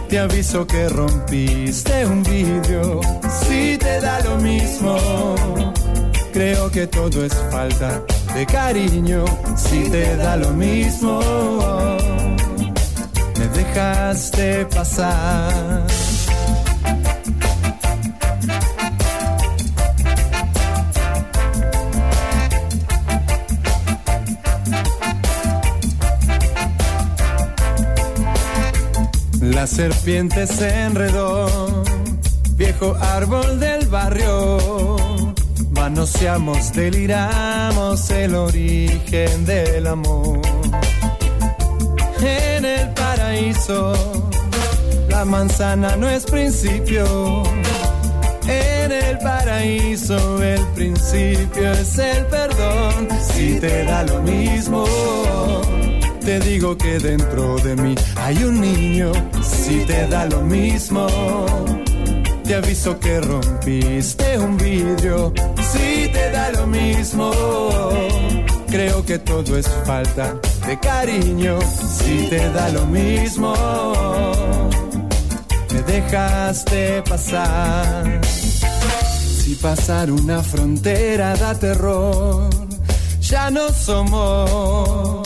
te 0.09 0.19
aviso 0.19 0.67
que 0.67 0.89
rompiste 0.89 2.07
un 2.07 2.23
vidrio. 2.23 3.01
Si 3.43 3.77
te 3.79 4.01
da 4.01 4.21
lo 4.21 4.37
mismo, 4.37 4.97
creo 6.33 6.71
que 6.71 6.87
todo 6.87 7.25
es 7.25 7.35
falta 7.51 8.03
de 8.35 8.47
cariño. 8.47 9.25
Si 9.57 9.89
te 9.91 10.17
da 10.17 10.37
lo 10.37 10.51
mismo, 10.51 11.21
me 13.39 13.49
dejaste 13.49 14.67
pasar. 14.67 16.06
La 29.53 29.67
serpiente 29.67 30.47
se 30.47 30.69
enredó, 30.69 31.85
viejo 32.57 32.97
árbol 33.01 33.61
del 33.61 33.87
barrio. 33.87 34.97
Manoseamos, 35.71 36.73
deliramos 36.73 38.11
el 38.11 38.35
origen 38.35 39.47
del 39.47 39.87
amor. 39.87 40.41
En 42.21 42.65
el 42.65 42.89
paraíso, 42.91 43.93
la 45.09 45.25
manzana 45.25 45.95
no 45.95 46.09
es 46.09 46.25
principio. 46.25 47.45
En 48.49 48.91
el 48.91 49.19
paraíso, 49.19 50.43
el 50.43 50.61
principio 50.75 51.73
es 51.73 51.99
el 51.99 52.27
perdón. 52.27 53.09
Si 53.33 53.61
te 53.61 53.85
da 53.85 54.03
lo 54.03 54.23
mismo 54.23 54.85
te 56.27 56.41
digo 56.41 56.77
que 56.77 56.99
dentro 56.99 57.57
de 57.59 57.77
mí 57.77 57.95
hay 58.17 58.43
un 58.43 58.61
niño, 58.61 59.13
si 59.43 59.85
te 59.85 60.09
da 60.09 60.27
lo 60.27 60.41
mismo. 60.41 61.07
Te 62.43 62.57
aviso 62.57 62.99
que 62.99 63.21
rompiste 63.21 64.37
un 64.37 64.57
vidrio, 64.57 65.33
si 65.71 66.09
te 66.09 66.31
da 66.33 66.51
lo 66.51 66.67
mismo. 66.67 67.31
Creo 68.67 69.07
que 69.07 69.21
todo 69.21 69.57
es 69.57 69.69
falta 69.85 70.35
de 70.67 70.77
cariño, 70.81 71.61
si 71.97 72.27
te 72.29 72.51
da 72.51 72.71
lo 72.71 72.85
mismo. 72.87 73.55
Me 75.71 75.81
dejaste 75.83 77.03
pasar. 77.03 78.21
Si 78.25 79.55
pasar 79.55 80.11
una 80.11 80.43
frontera 80.43 81.37
da 81.37 81.55
terror, 81.55 82.51
ya 83.21 83.49
no 83.49 83.69
somos 83.69 85.26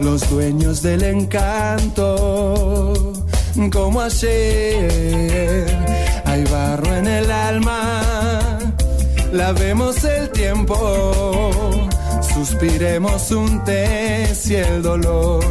los 0.00 0.28
dueños 0.30 0.82
del 0.82 1.02
encanto, 1.02 2.92
como 3.72 4.00
ayer. 4.00 5.66
Hay 6.24 6.44
barro 6.44 6.94
en 6.94 7.06
el 7.06 7.30
alma, 7.30 8.02
lavemos 9.32 10.02
el 10.04 10.30
tiempo, 10.30 11.80
suspiremos 12.34 13.30
un 13.30 13.64
té 13.64 14.34
si 14.34 14.56
el 14.56 14.82
dolor 14.82 15.44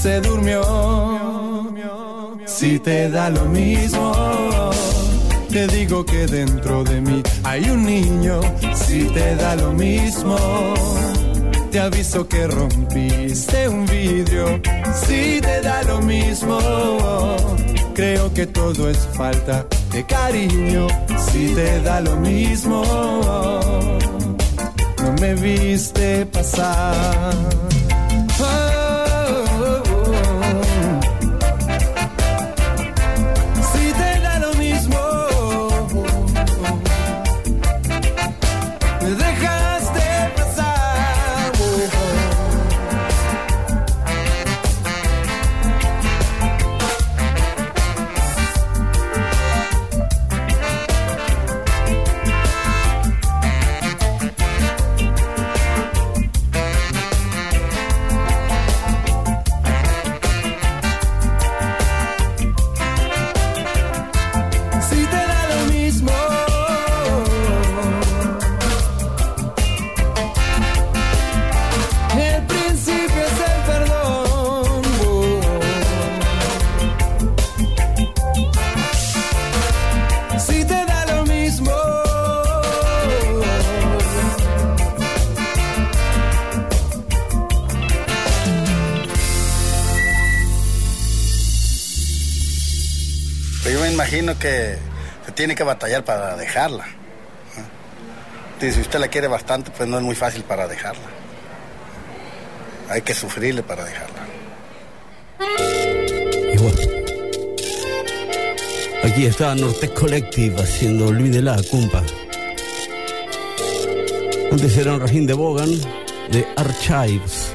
se 0.00 0.20
durmió. 0.20 0.62
Si 2.46 2.78
te 2.78 3.10
da 3.10 3.30
lo 3.30 3.44
mismo, 3.46 4.12
te 5.50 5.66
digo 5.68 6.04
que 6.04 6.26
dentro 6.26 6.84
de 6.84 7.00
mí 7.00 7.22
hay 7.44 7.70
un 7.70 7.84
niño. 7.84 8.40
Si 8.74 9.04
te 9.04 9.36
da 9.36 9.56
lo 9.56 9.72
mismo 9.72 10.36
te 11.70 11.78
aviso 11.78 12.26
que 12.26 12.46
rompiste 12.46 13.68
un 13.68 13.86
vidrio. 13.86 14.60
Si 15.06 15.40
te 15.40 15.60
da 15.60 15.82
lo 15.84 16.00
mismo, 16.00 16.58
creo 17.94 18.32
que 18.34 18.46
todo 18.46 18.90
es 18.90 18.98
falta 19.14 19.66
de 19.92 20.04
cariño. 20.04 20.88
Si 21.30 21.54
te 21.54 21.80
da 21.82 22.00
lo 22.00 22.16
mismo, 22.16 22.82
no 25.02 25.12
me 25.20 25.34
viste 25.34 26.26
pasar. 26.26 27.34
Tiene 95.40 95.54
que 95.54 95.64
batallar 95.64 96.04
para 96.04 96.36
dejarla. 96.36 96.84
Y 98.60 98.70
si 98.72 98.78
usted 98.78 98.98
la 98.98 99.08
quiere 99.08 99.26
bastante, 99.26 99.70
pues 99.70 99.88
no 99.88 99.96
es 99.96 100.02
muy 100.02 100.14
fácil 100.14 100.42
para 100.42 100.68
dejarla. 100.68 101.06
Hay 102.90 103.00
que 103.00 103.14
sufrirle 103.14 103.62
para 103.62 103.86
dejarla. 103.86 104.18
Y 106.52 106.58
bueno, 106.58 106.78
aquí 109.02 109.24
está 109.24 109.54
Nortec 109.54 109.94
Collective 109.94 110.62
haciendo 110.62 111.06
Olvídela, 111.06 111.56
cumpa. 111.70 112.02
Antes 114.52 114.76
era 114.76 114.92
un 114.92 115.00
rajín 115.00 115.26
de 115.26 115.32
Bogan, 115.32 115.70
de 116.30 116.46
Archives 116.58 117.54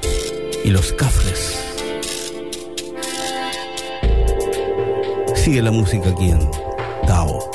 y 0.64 0.72
los 0.72 0.92
Cafres. 0.94 1.60
Sigue 5.36 5.62
la 5.62 5.70
música 5.70 6.10
aquí 6.10 6.32
en 6.32 6.50
Tao. 7.06 7.55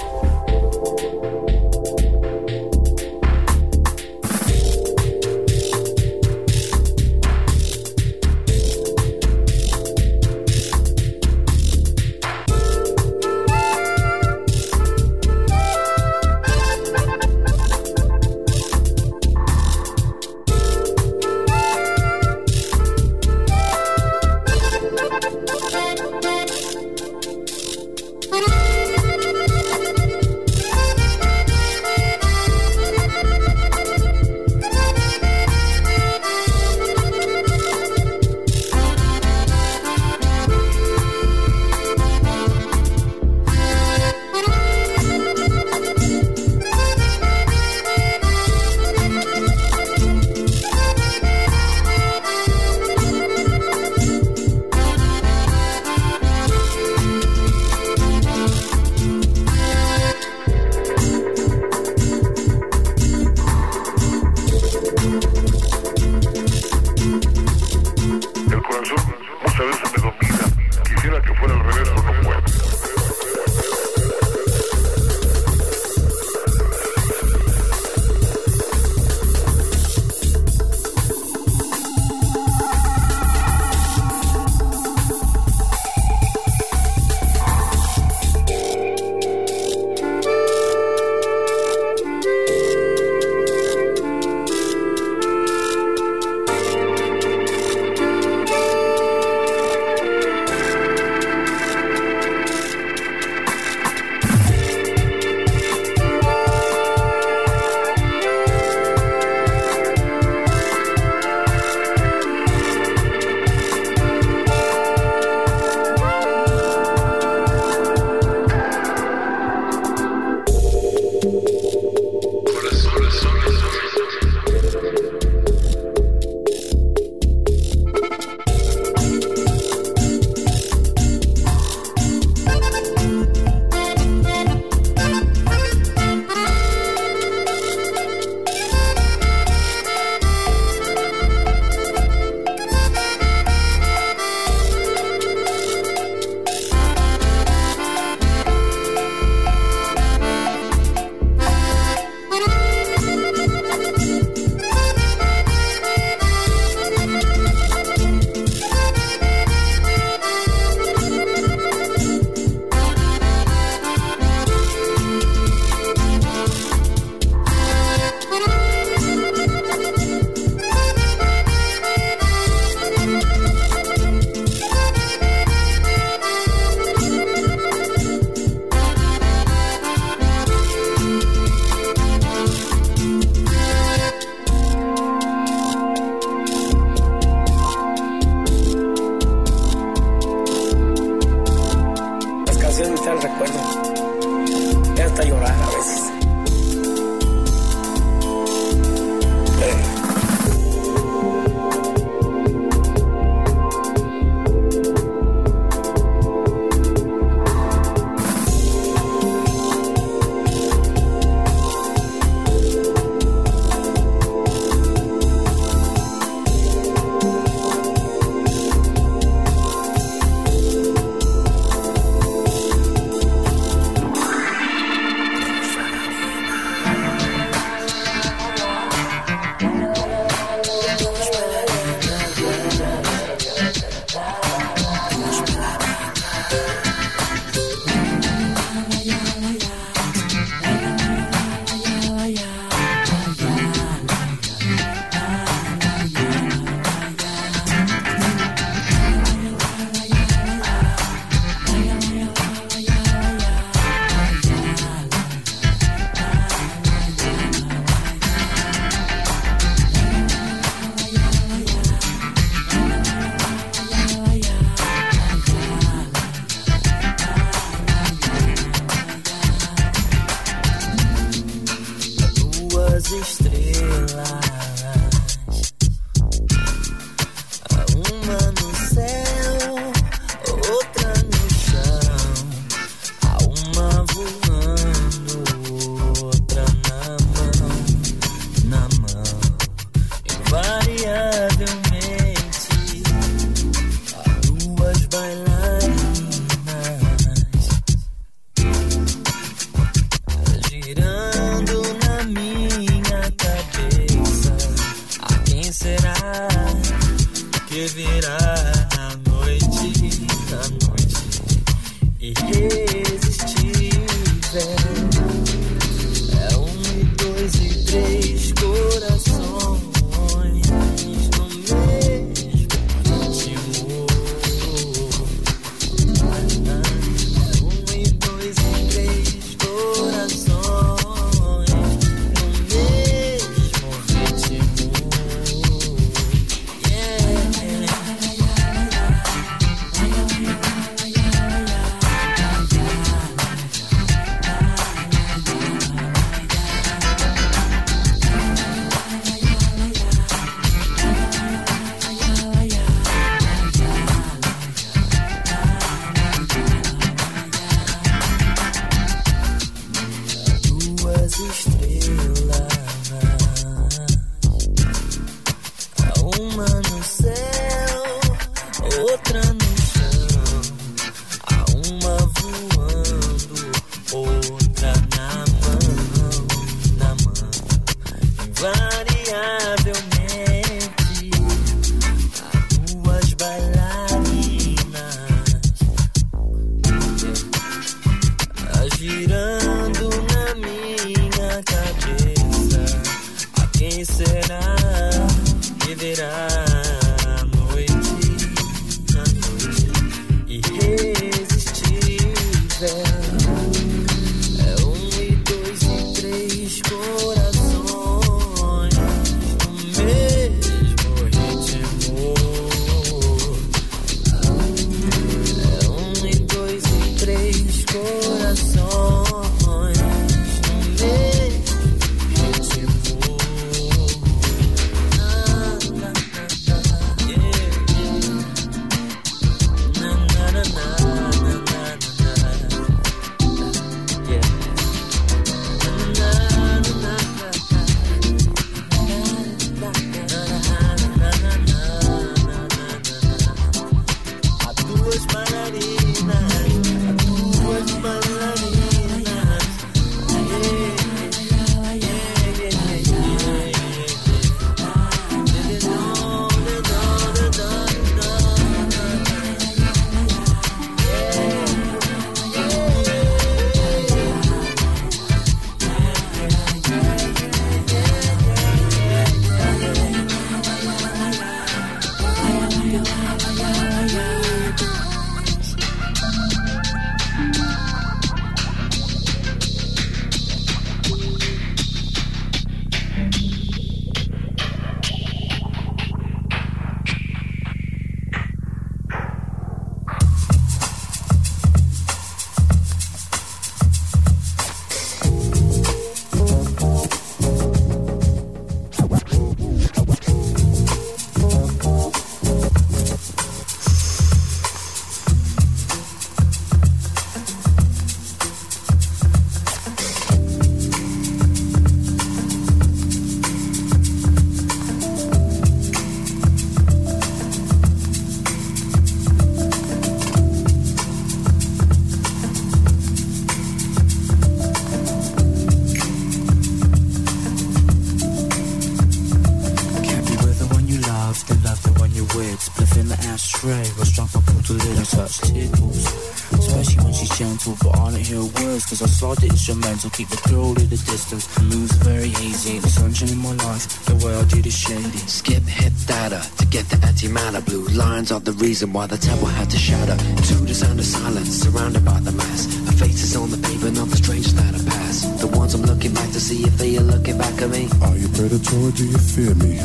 Hear 539.00 539.06
I 539.06 539.10
saw 539.10 539.34
the 539.34 539.46
instrumental, 539.46 540.10
keep 540.10 540.28
the 540.28 540.40
girl 540.48 540.72
at 540.72 540.84
a 540.84 540.88
distance. 540.88 541.48
Moves 541.60 541.96
very 542.04 542.30
easy, 542.44 542.78
the 542.78 542.88
sunshine 542.88 543.30
in 543.30 543.38
my 543.38 543.52
life, 543.64 544.04
the 544.04 544.14
world 544.24 544.44
I 544.44 544.48
did 544.48 544.66
is 544.66 544.76
shady. 544.76 545.18
Skip 545.26 545.62
hit 545.64 545.92
data 546.06 546.40
to 546.58 546.66
get 546.66 546.88
the 546.88 546.96
antimatter. 546.96 547.64
Blue 547.64 547.86
lines 547.88 548.32
are 548.32 548.40
the 548.40 548.52
reason 548.52 548.92
why 548.92 549.06
the 549.06 549.16
temple 549.16 549.48
had 549.48 549.70
to 549.70 549.78
shatter. 549.78 550.16
To 550.16 550.54
the 550.64 550.74
sound 550.74 550.98
of 550.98 551.04
silence, 551.04 551.50
surrounded 551.62 552.04
by 552.04 552.20
the 552.20 552.32
mass. 552.32 552.66
Her 552.86 552.96
face 553.04 553.22
is 553.22 553.36
on 553.36 553.50
the 553.50 553.58
pavement 553.58 553.98
of 553.98 554.10
the 554.10 554.16
strange 554.16 554.48
that 554.52 554.74
I 554.74 554.82
pass. 554.84 555.24
The 555.40 555.48
ones 555.48 555.74
I'm 555.74 555.82
looking 555.82 556.14
back 556.14 556.30
to 556.32 556.40
see 556.40 556.62
if 556.64 556.76
they 556.76 556.96
are 556.98 557.08
looking 557.14 557.38
back 557.38 557.60
at 557.62 557.70
me. 557.70 557.88
Are 558.02 558.16
you 558.16 558.28
predator 558.28 558.76
or 558.76 558.90
do 558.92 559.06
you 559.06 559.18
fear 559.18 559.54
me? 559.54 559.76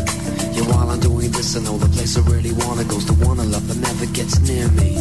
Yeah, 0.56 0.68
while 0.72 0.90
I'm 0.90 1.00
doing 1.00 1.32
this, 1.32 1.56
I 1.56 1.62
know 1.62 1.78
the 1.78 1.90
place 1.90 2.18
I 2.18 2.22
really 2.32 2.54
wanna 2.54 2.84
goes 2.84 3.06
the 3.06 3.14
one 3.26 3.40
I 3.40 3.46
love 3.46 3.68
but 3.68 3.78
never 3.78 4.06
gets 4.08 4.40
near 4.40 4.68
me. 4.72 4.96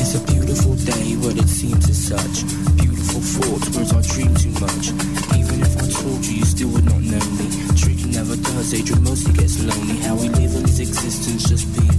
It's 0.00 0.14
a 0.14 0.22
beautiful 0.26 0.74
day, 0.74 1.16
but 1.22 1.36
it 1.38 1.48
seems 1.48 1.88
as 1.88 1.98
such. 2.10 2.46
Beautiful 2.76 2.89
Hateful 3.10 3.42
thoughts, 3.42 3.66
words 3.74 3.90
I 3.90 4.00
dream 4.14 4.34
too 4.38 4.54
much. 4.62 4.94
Even 5.34 5.58
if 5.66 5.74
I 5.82 5.86
told 5.90 6.22
you, 6.26 6.34
you 6.38 6.44
still 6.44 6.68
would 6.70 6.84
not 6.84 7.02
know 7.02 7.26
me. 7.42 7.46
Trick 7.74 7.98
never 8.06 8.36
does, 8.38 8.72
Adrian 8.72 9.02
mostly 9.02 9.34
gets 9.34 9.58
lonely. 9.58 9.98
How 10.06 10.14
we 10.14 10.28
live 10.28 10.54
in 10.54 10.62
his 10.62 10.78
existence 10.78 11.42
just 11.50 11.66
be. 11.74 11.90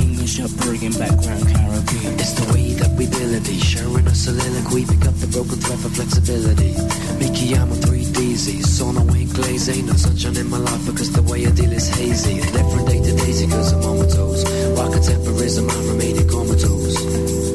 English 0.00 0.40
upbringing, 0.40 0.96
background 0.96 1.44
Caribbean. 1.44 2.16
It's 2.16 2.32
the 2.40 2.46
way 2.56 2.72
that 2.72 2.96
we 2.96 3.04
dilly, 3.04 3.60
sharing 3.60 4.06
a 4.06 4.14
soliloquy. 4.14 4.86
Pick 4.88 5.04
up 5.04 5.16
the 5.20 5.28
broken 5.28 5.60
thread 5.60 5.80
for 5.84 5.92
flexibility. 5.92 6.72
Mickey, 7.20 7.52
I'm 7.52 7.68
a 7.68 7.76
3DZ. 7.84 8.64
Sauna 8.64 9.04
ain't 9.12 9.34
glaze, 9.34 9.68
ain't 9.68 9.88
no 9.88 9.92
sunshine 9.92 10.38
in 10.38 10.48
my 10.48 10.56
life 10.56 10.86
because 10.86 11.12
the 11.12 11.20
way 11.20 11.44
I 11.44 11.50
deal 11.50 11.72
is 11.72 11.88
hazy. 11.92 12.40
And 12.40 12.48
day 12.88 13.00
to 13.04 13.12
day 13.12 13.46
cause 13.52 13.72
I'm 13.76 13.84
on 13.84 13.98
my 14.00 14.08
toes. 14.08 14.40
Rocket 14.72 15.04
temporism, 15.04 15.68
I 15.68 15.76
remain 15.92 16.16
comatose. 16.32 17.53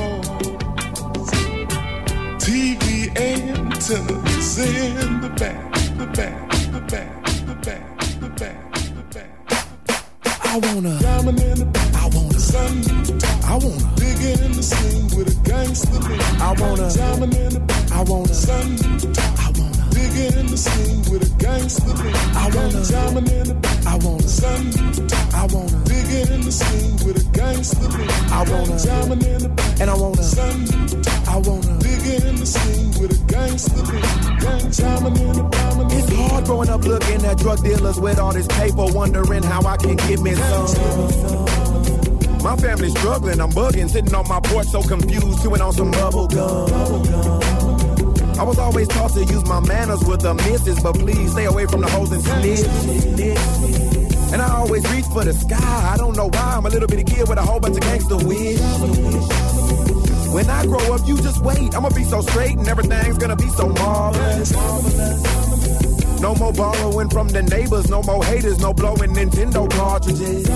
Gang 34.73 34.95
diamond 34.95 35.17
in 35.17 35.33
the 35.33 35.43
diamond 35.49 35.91
It's 35.93 36.13
hard 36.13 36.45
growing 36.45 36.69
up 36.69 36.83
looking 36.83 37.25
at 37.25 37.37
drug 37.37 37.63
dealers 37.63 37.99
with 37.99 38.17
all 38.19 38.33
this 38.33 38.47
paper, 38.47 38.85
wondering 38.87 39.43
how 39.43 39.61
I 39.61 39.77
can 39.77 39.95
get 39.95 40.19
me 40.19 40.33
some. 40.33 41.45
My 42.41 42.55
family's 42.57 42.91
struggling, 42.97 43.39
I'm 43.39 43.51
bugging, 43.51 43.89
sitting 43.89 44.13
on 44.15 44.27
my 44.27 44.39
porch 44.39 44.67
so 44.67 44.81
confused, 44.81 45.43
chewing 45.43 45.61
on 45.61 45.73
some 45.73 45.91
bubble 45.91 46.27
gum. 46.27 46.69
I 48.39 48.43
was 48.43 48.57
always 48.57 48.87
taught 48.87 49.11
to 49.11 49.23
use 49.23 49.45
my 49.45 49.59
manners 49.59 50.03
with 50.05 50.21
the 50.21 50.33
misses, 50.33 50.81
but 50.81 50.93
please 50.93 51.31
stay 51.31 51.45
away 51.45 51.67
from 51.67 51.81
the 51.81 51.87
hoes 51.87 52.11
and 52.11 52.23
snitches. 52.23 52.67
And 54.33 54.41
I 54.41 54.49
always 54.55 54.83
reach 54.91 55.05
for 55.05 55.23
the 55.23 55.33
sky. 55.33 55.91
I 55.93 55.97
don't 55.97 56.17
know 56.17 56.29
why. 56.29 56.55
I'm 56.57 56.65
a 56.65 56.69
little 56.69 56.87
bitty 56.87 57.03
kid 57.03 57.29
with 57.29 57.37
a 57.37 57.43
whole 57.43 57.59
bunch 57.59 57.77
of 57.77 57.81
gangster 57.81 58.17
wish. 58.17 58.59
When 60.33 60.49
I 60.49 60.65
grow 60.65 60.95
up, 60.95 61.01
you 61.05 61.15
just 61.17 61.41
wait. 61.43 61.75
I'ma 61.75 61.89
be 61.89 62.03
so 62.03 62.21
straight 62.21 62.57
and 62.57 62.67
everything's 62.67 63.19
gonna 63.19 63.35
be 63.35 63.49
so 63.49 63.69
marvelous. 63.69 64.51
No 66.19 66.33
more 66.35 66.51
borrowing 66.51 67.09
from 67.09 67.27
the 67.27 67.43
neighbors, 67.43 67.87
no 67.87 68.01
more 68.01 68.23
haters, 68.23 68.57
no 68.57 68.73
blowing 68.73 69.13
Nintendo 69.13 69.69
cartridges. 69.69 70.49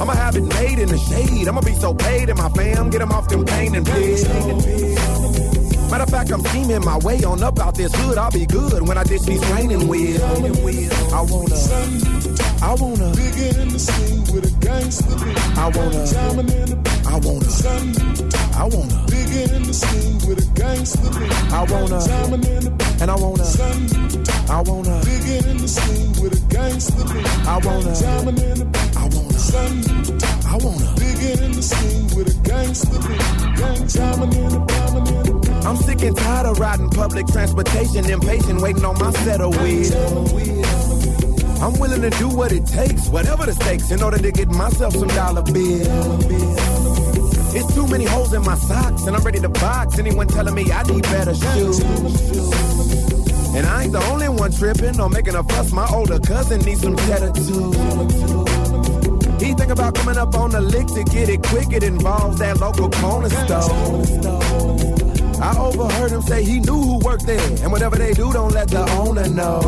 I'ma 0.00 0.14
have 0.14 0.34
it 0.36 0.44
made 0.44 0.78
in 0.78 0.88
the 0.88 0.96
shade. 0.96 1.46
I'ma 1.46 1.60
be 1.60 1.74
so 1.74 1.92
paid 1.92 2.30
and 2.30 2.38
my 2.38 2.48
fam 2.48 2.88
get 2.88 3.00
them 3.00 3.12
off 3.12 3.28
them 3.28 3.44
pain 3.44 3.74
and 3.74 3.84
pills. 3.84 4.24
Matter 5.90 6.02
of 6.02 6.10
fact, 6.10 6.30
I'm 6.30 6.42
scheming 6.44 6.84
my 6.84 6.98
way 6.98 7.22
on 7.24 7.42
up 7.42 7.58
out 7.58 7.74
this 7.74 7.94
hood. 7.94 8.18
I'll 8.18 8.30
be 8.30 8.44
good 8.46 8.86
when 8.86 8.98
I 8.98 9.04
ditch 9.04 9.22
these 9.22 9.40
training 9.50 9.86
wheels. 9.88 10.20
I 10.20 11.22
wanna, 11.22 11.56
I 12.62 12.74
wanna, 12.74 13.14
big 13.14 13.38
in 13.56 13.68
the 13.68 13.78
scene 13.78 14.22
with 14.34 14.44
a 14.44 14.52
gangster. 14.64 15.16
I 15.60 15.68
wanna, 15.68 16.06
Diamond 16.12 16.50
in 16.50 16.70
the 16.70 16.86
I 17.06 17.16
wanna, 17.22 17.46
I 18.56 18.64
wanna, 18.64 19.06
big 19.06 19.30
in 19.52 19.62
the 19.62 19.74
scene 19.74 20.18
with 20.28 20.42
a 20.42 20.48
gangster. 20.58 21.10
I 21.54 21.62
wanna, 21.70 22.00
Diamond 22.04 22.46
in 22.46 22.64
the 22.64 22.86
and 23.00 23.10
I 23.10 23.14
wanna, 23.14 23.44
I 24.50 24.60
wanna, 24.62 25.00
big 25.04 25.46
in 25.46 25.56
the 25.58 25.68
scene 25.68 26.12
with 26.22 26.34
a 26.34 26.40
gangster. 26.52 27.04
I 27.48 27.58
wanna, 27.64 27.94
Diamond 27.94 28.38
in 28.40 28.58
the 28.58 28.95
I 29.06 29.08
wanna, 29.08 29.38
sun, 29.38 29.84
I 30.46 30.56
wanna. 30.64 30.94
big 30.98 31.38
in 31.38 31.52
the 31.52 31.62
scene 31.62 32.16
with 32.16 32.26
a 32.26 32.48
gangster 32.48 32.98
lean. 32.98 33.54
Gang 33.54 33.86
diamond 33.86 34.34
in 34.34 34.48
the 34.48 34.58
diamond 34.66 35.08
in 35.08 35.22
the 35.22 35.62
I'm 35.64 35.76
sick 35.76 36.02
and 36.02 36.16
tired 36.16 36.46
of 36.46 36.58
riding 36.58 36.90
public 36.90 37.26
transportation, 37.28 38.10
impatient, 38.10 38.60
waiting 38.60 38.84
on 38.84 38.98
my 38.98 39.12
set 39.12 39.40
of 39.40 39.54
wheels. 39.62 39.94
I'm 41.62 41.78
willing 41.78 42.02
to 42.02 42.10
do 42.18 42.28
what 42.28 42.50
it 42.50 42.66
takes, 42.66 43.08
whatever 43.08 43.46
the 43.46 43.52
stakes, 43.52 43.92
in 43.92 44.02
order 44.02 44.18
to 44.18 44.32
get 44.32 44.48
myself 44.48 44.94
some 44.94 45.08
dollar 45.08 45.42
bills. 45.42 46.24
It's 47.54 47.74
too 47.74 47.86
many 47.86 48.06
holes 48.06 48.32
in 48.34 48.42
my 48.42 48.56
socks, 48.56 49.06
and 49.06 49.14
I'm 49.14 49.22
ready 49.22 49.38
to 49.38 49.48
box 49.48 50.00
anyone 50.00 50.26
telling 50.26 50.54
me 50.54 50.70
I 50.72 50.82
need 50.82 51.02
better 51.04 51.34
shoes. 51.34 51.78
And 53.54 53.66
I 53.66 53.84
ain't 53.84 53.92
the 53.92 54.04
only 54.10 54.28
one 54.28 54.50
tripping 54.50 54.98
or 54.98 55.08
making 55.08 55.36
a 55.36 55.44
fuss. 55.44 55.70
My 55.70 55.88
older 55.90 56.18
cousin 56.18 56.60
needs 56.62 56.82
some 56.82 56.96
cheddar 56.96 57.30
too. 57.32 58.45
He 59.46 59.54
think 59.54 59.70
about 59.70 59.94
coming 59.94 60.18
up 60.18 60.34
on 60.34 60.50
the 60.50 60.60
lick 60.60 60.88
to 60.88 61.04
get 61.04 61.28
it 61.28 61.40
quick. 61.44 61.72
It 61.72 61.84
involves 61.84 62.40
that 62.40 62.58
local 62.58 62.90
corner 62.90 63.28
store. 63.28 63.62
I 65.40 65.56
overheard 65.56 66.10
him 66.10 66.22
say 66.22 66.42
he 66.42 66.58
knew 66.58 66.82
who 66.82 66.98
worked 66.98 67.26
there, 67.26 67.48
and 67.62 67.70
whatever 67.70 67.94
they 67.94 68.12
do, 68.12 68.32
don't 68.32 68.52
let 68.52 68.68
the 68.68 68.82
owner 68.94 69.28
know. 69.28 69.60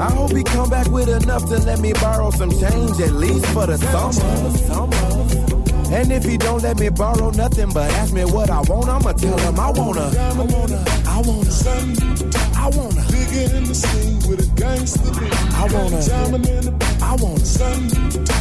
I 0.00 0.10
hope 0.10 0.30
he 0.34 0.42
come 0.42 0.70
back 0.70 0.88
with 0.88 1.10
enough 1.10 1.44
to 1.48 1.58
let 1.58 1.80
me 1.80 1.92
borrow 1.92 2.30
some 2.30 2.50
change, 2.50 2.98
at 2.98 3.12
least 3.12 3.44
for 3.46 3.66
the 3.66 3.76
summer. 3.76 5.17
And 5.90 6.12
if 6.12 6.24
he 6.24 6.36
don't 6.36 6.62
let 6.62 6.78
me 6.78 6.90
borrow 6.90 7.30
nothing 7.30 7.70
but 7.72 7.90
ask 7.92 8.12
me 8.12 8.24
what 8.24 8.50
I 8.50 8.60
want, 8.62 8.88
I'ma 8.88 9.12
tell 9.12 9.38
him 9.38 9.58
I 9.58 9.70
wanna, 9.70 10.06
I 10.08 10.32
wanna, 10.36 10.84
I 11.06 11.20
wanna, 11.24 11.52
I 12.54 12.68
wanna. 12.76 13.04
Big 13.08 13.32
in 13.52 13.64
the 13.64 13.74
scene 13.74 14.18
with 14.28 14.44
a 14.44 14.48
gangster 14.60 15.10
beat. 15.18 15.32
I 15.54 15.64
wanna, 15.72 16.00
Diamond 16.04 16.46
in 16.46 16.64
the 16.66 16.74
I 17.02 17.16
wanna, 17.16 17.44
sun. 17.44 17.88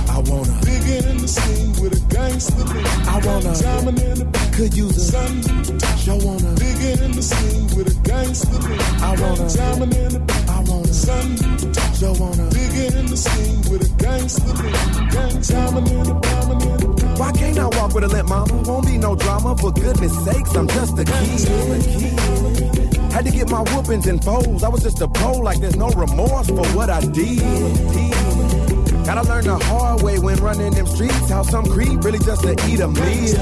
I 0.09 0.19
wanna, 0.27 0.59
Big 0.65 0.87
in 1.05 1.17
the 1.17 1.27
scene 1.27 1.71
with 1.81 1.95
a 1.95 2.13
gangster 2.13 2.63
beat. 2.67 2.85
I 3.07 3.17
wanna, 3.25 3.53
Diamond 3.55 3.99
in 3.99 4.17
the 4.19 4.27
could 4.55 4.73
use 4.75 4.97
a 4.97 5.05
sun. 5.11 5.41
show 5.97 6.17
wanna, 6.25 6.51
Big 6.59 6.99
in 6.99 7.11
the 7.11 7.21
scene 7.21 7.67
with 7.77 7.87
a 7.87 7.97
gangster 8.03 8.59
beat. 8.67 8.81
I 9.01 9.15
wanna, 9.21 9.47
Diamond 9.47 9.95
in 9.95 10.11
the 10.13 10.21
I 10.51 10.59
wanna, 10.67 10.93
sun. 10.93 11.37
show 11.95 12.13
wanna. 12.19 12.49
Big 12.51 12.75
in 12.93 13.05
the 13.07 13.17
scene 13.17 13.61
with 13.71 13.87
a 13.87 13.91
gangster 14.03 14.53
beat. 14.61 15.11
Gang 15.11 15.41
diamond 15.41 15.87
in 15.89 16.03
the 16.03 16.13
diamond 16.19 16.61
in 16.63 16.77
the 16.77 16.86
Why 17.17 17.31
can't 17.31 17.57
I 17.57 17.65
walk 17.65 17.93
with 17.95 18.03
a 18.03 18.07
limp 18.07 18.29
mama? 18.29 18.61
Won't 18.65 18.85
be 18.85 18.97
no 18.97 19.15
drama, 19.15 19.57
for 19.57 19.71
goodness 19.71 20.13
sakes, 20.23 20.55
I'm 20.55 20.67
just 20.67 20.99
a 20.99 21.03
kid. 21.03 21.47
Had 23.11 23.25
to 23.25 23.31
get 23.31 23.49
my 23.49 23.63
whoopings 23.63 24.05
and 24.05 24.23
foes. 24.23 24.63
I 24.63 24.69
was 24.69 24.83
just 24.83 25.01
a 25.01 25.07
pro, 25.07 25.33
like 25.33 25.59
there's 25.59 25.75
no 25.75 25.89
remorse 25.89 26.47
for 26.47 26.65
what 26.77 26.91
I 26.91 27.01
did. 27.01 27.39
Gotta 29.03 29.23
learn 29.27 29.45
the 29.45 29.57
hard 29.57 30.03
way 30.03 30.19
when 30.19 30.37
running 30.37 30.73
them 30.73 30.85
streets. 30.85 31.29
How 31.29 31.41
some 31.41 31.65
creep 31.65 32.03
really 32.03 32.19
just 32.19 32.43
to 32.43 32.51
eat 32.69 32.81
a 32.81 32.87
meal. 32.87 33.41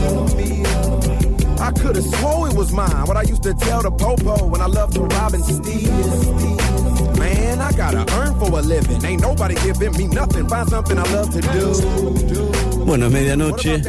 I 1.60 1.72
could 1.72 1.98
have 1.98 2.06
swore 2.06 2.48
it 2.48 2.56
was 2.56 2.72
mine. 2.72 3.06
What 3.08 3.18
I 3.18 3.24
used 3.24 3.44
to 3.44 3.54
tell 3.54 3.82
the 3.82 3.92
popo 3.92 4.46
when 4.46 4.62
I 4.62 4.68
loved 4.68 4.94
to 4.94 5.02
rob 5.02 5.34
and 5.34 5.44
steal. 5.44 5.92
Man, 7.18 7.60
I 7.60 7.72
gotta 7.74 8.06
earn 8.14 8.40
for 8.40 8.58
a 8.58 8.62
living. 8.62 9.04
Ain't 9.04 9.22
nobody 9.22 9.56
giving 9.56 9.92
me 9.98 10.08
nothing. 10.08 10.48
Find 10.48 10.70
something 10.70 10.98
I 10.98 11.04
love 11.12 11.32
to 11.32 11.42
do. 11.42 12.65
Bueno, 12.86 13.08
es 13.08 13.12
medianoche. 13.12 13.82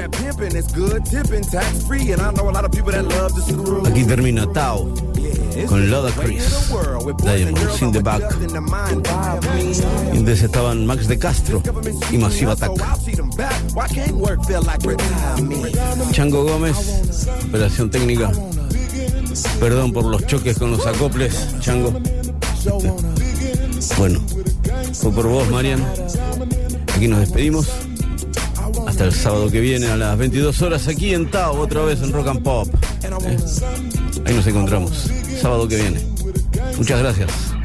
Aquí 3.87 4.05
termina 4.05 4.51
Tao 4.53 4.95
con 5.69 5.91
Loda 5.91 6.11
Chris. 6.13 6.71
Diamonds 7.23 7.83
in 7.83 7.93
the 7.93 8.01
back. 8.01 8.23
antes 10.13 10.43
estaban 10.43 10.87
Max 10.87 11.09
de 11.09 11.19
Castro 11.19 11.63
y 12.11 12.19
Massive 12.19 12.53
Attack. 12.53 12.73
Chango 16.13 16.45
Gómez, 16.45 17.21
operación 17.49 17.91
técnica. 17.91 18.33
Perdón 19.61 19.93
por 19.93 20.07
los 20.07 20.27
choques 20.27 20.59
con 20.59 20.71
los 20.71 20.87
acoples, 20.87 21.61
Chango. 21.61 21.93
Bueno, 23.99 24.21
fue 24.95 25.13
por 25.13 25.29
vos, 25.29 25.51
Marian. 25.51 25.85
Aquí 26.95 27.09
nos 27.09 27.21
despedimos. 27.21 27.69
Hasta 28.97 29.05
el 29.05 29.13
sábado 29.13 29.51
que 29.51 29.61
viene 29.61 29.89
a 29.89 29.97
las 29.99 30.17
22 30.17 30.63
horas 30.63 30.89
aquí 30.89 31.13
en 31.13 31.31
Tao, 31.31 31.61
otra 31.61 31.83
vez 31.83 32.01
en 32.01 32.15
Rock 32.15 32.29
and 32.29 32.43
Pop. 32.43 32.67
¿Eh? 33.03 33.37
Ahí 34.25 34.35
nos 34.35 34.47
encontramos. 34.47 35.11
Sábado 35.39 35.69
que 35.69 35.77
viene. 35.77 36.01
Muchas 36.79 37.01
gracias. 37.01 37.56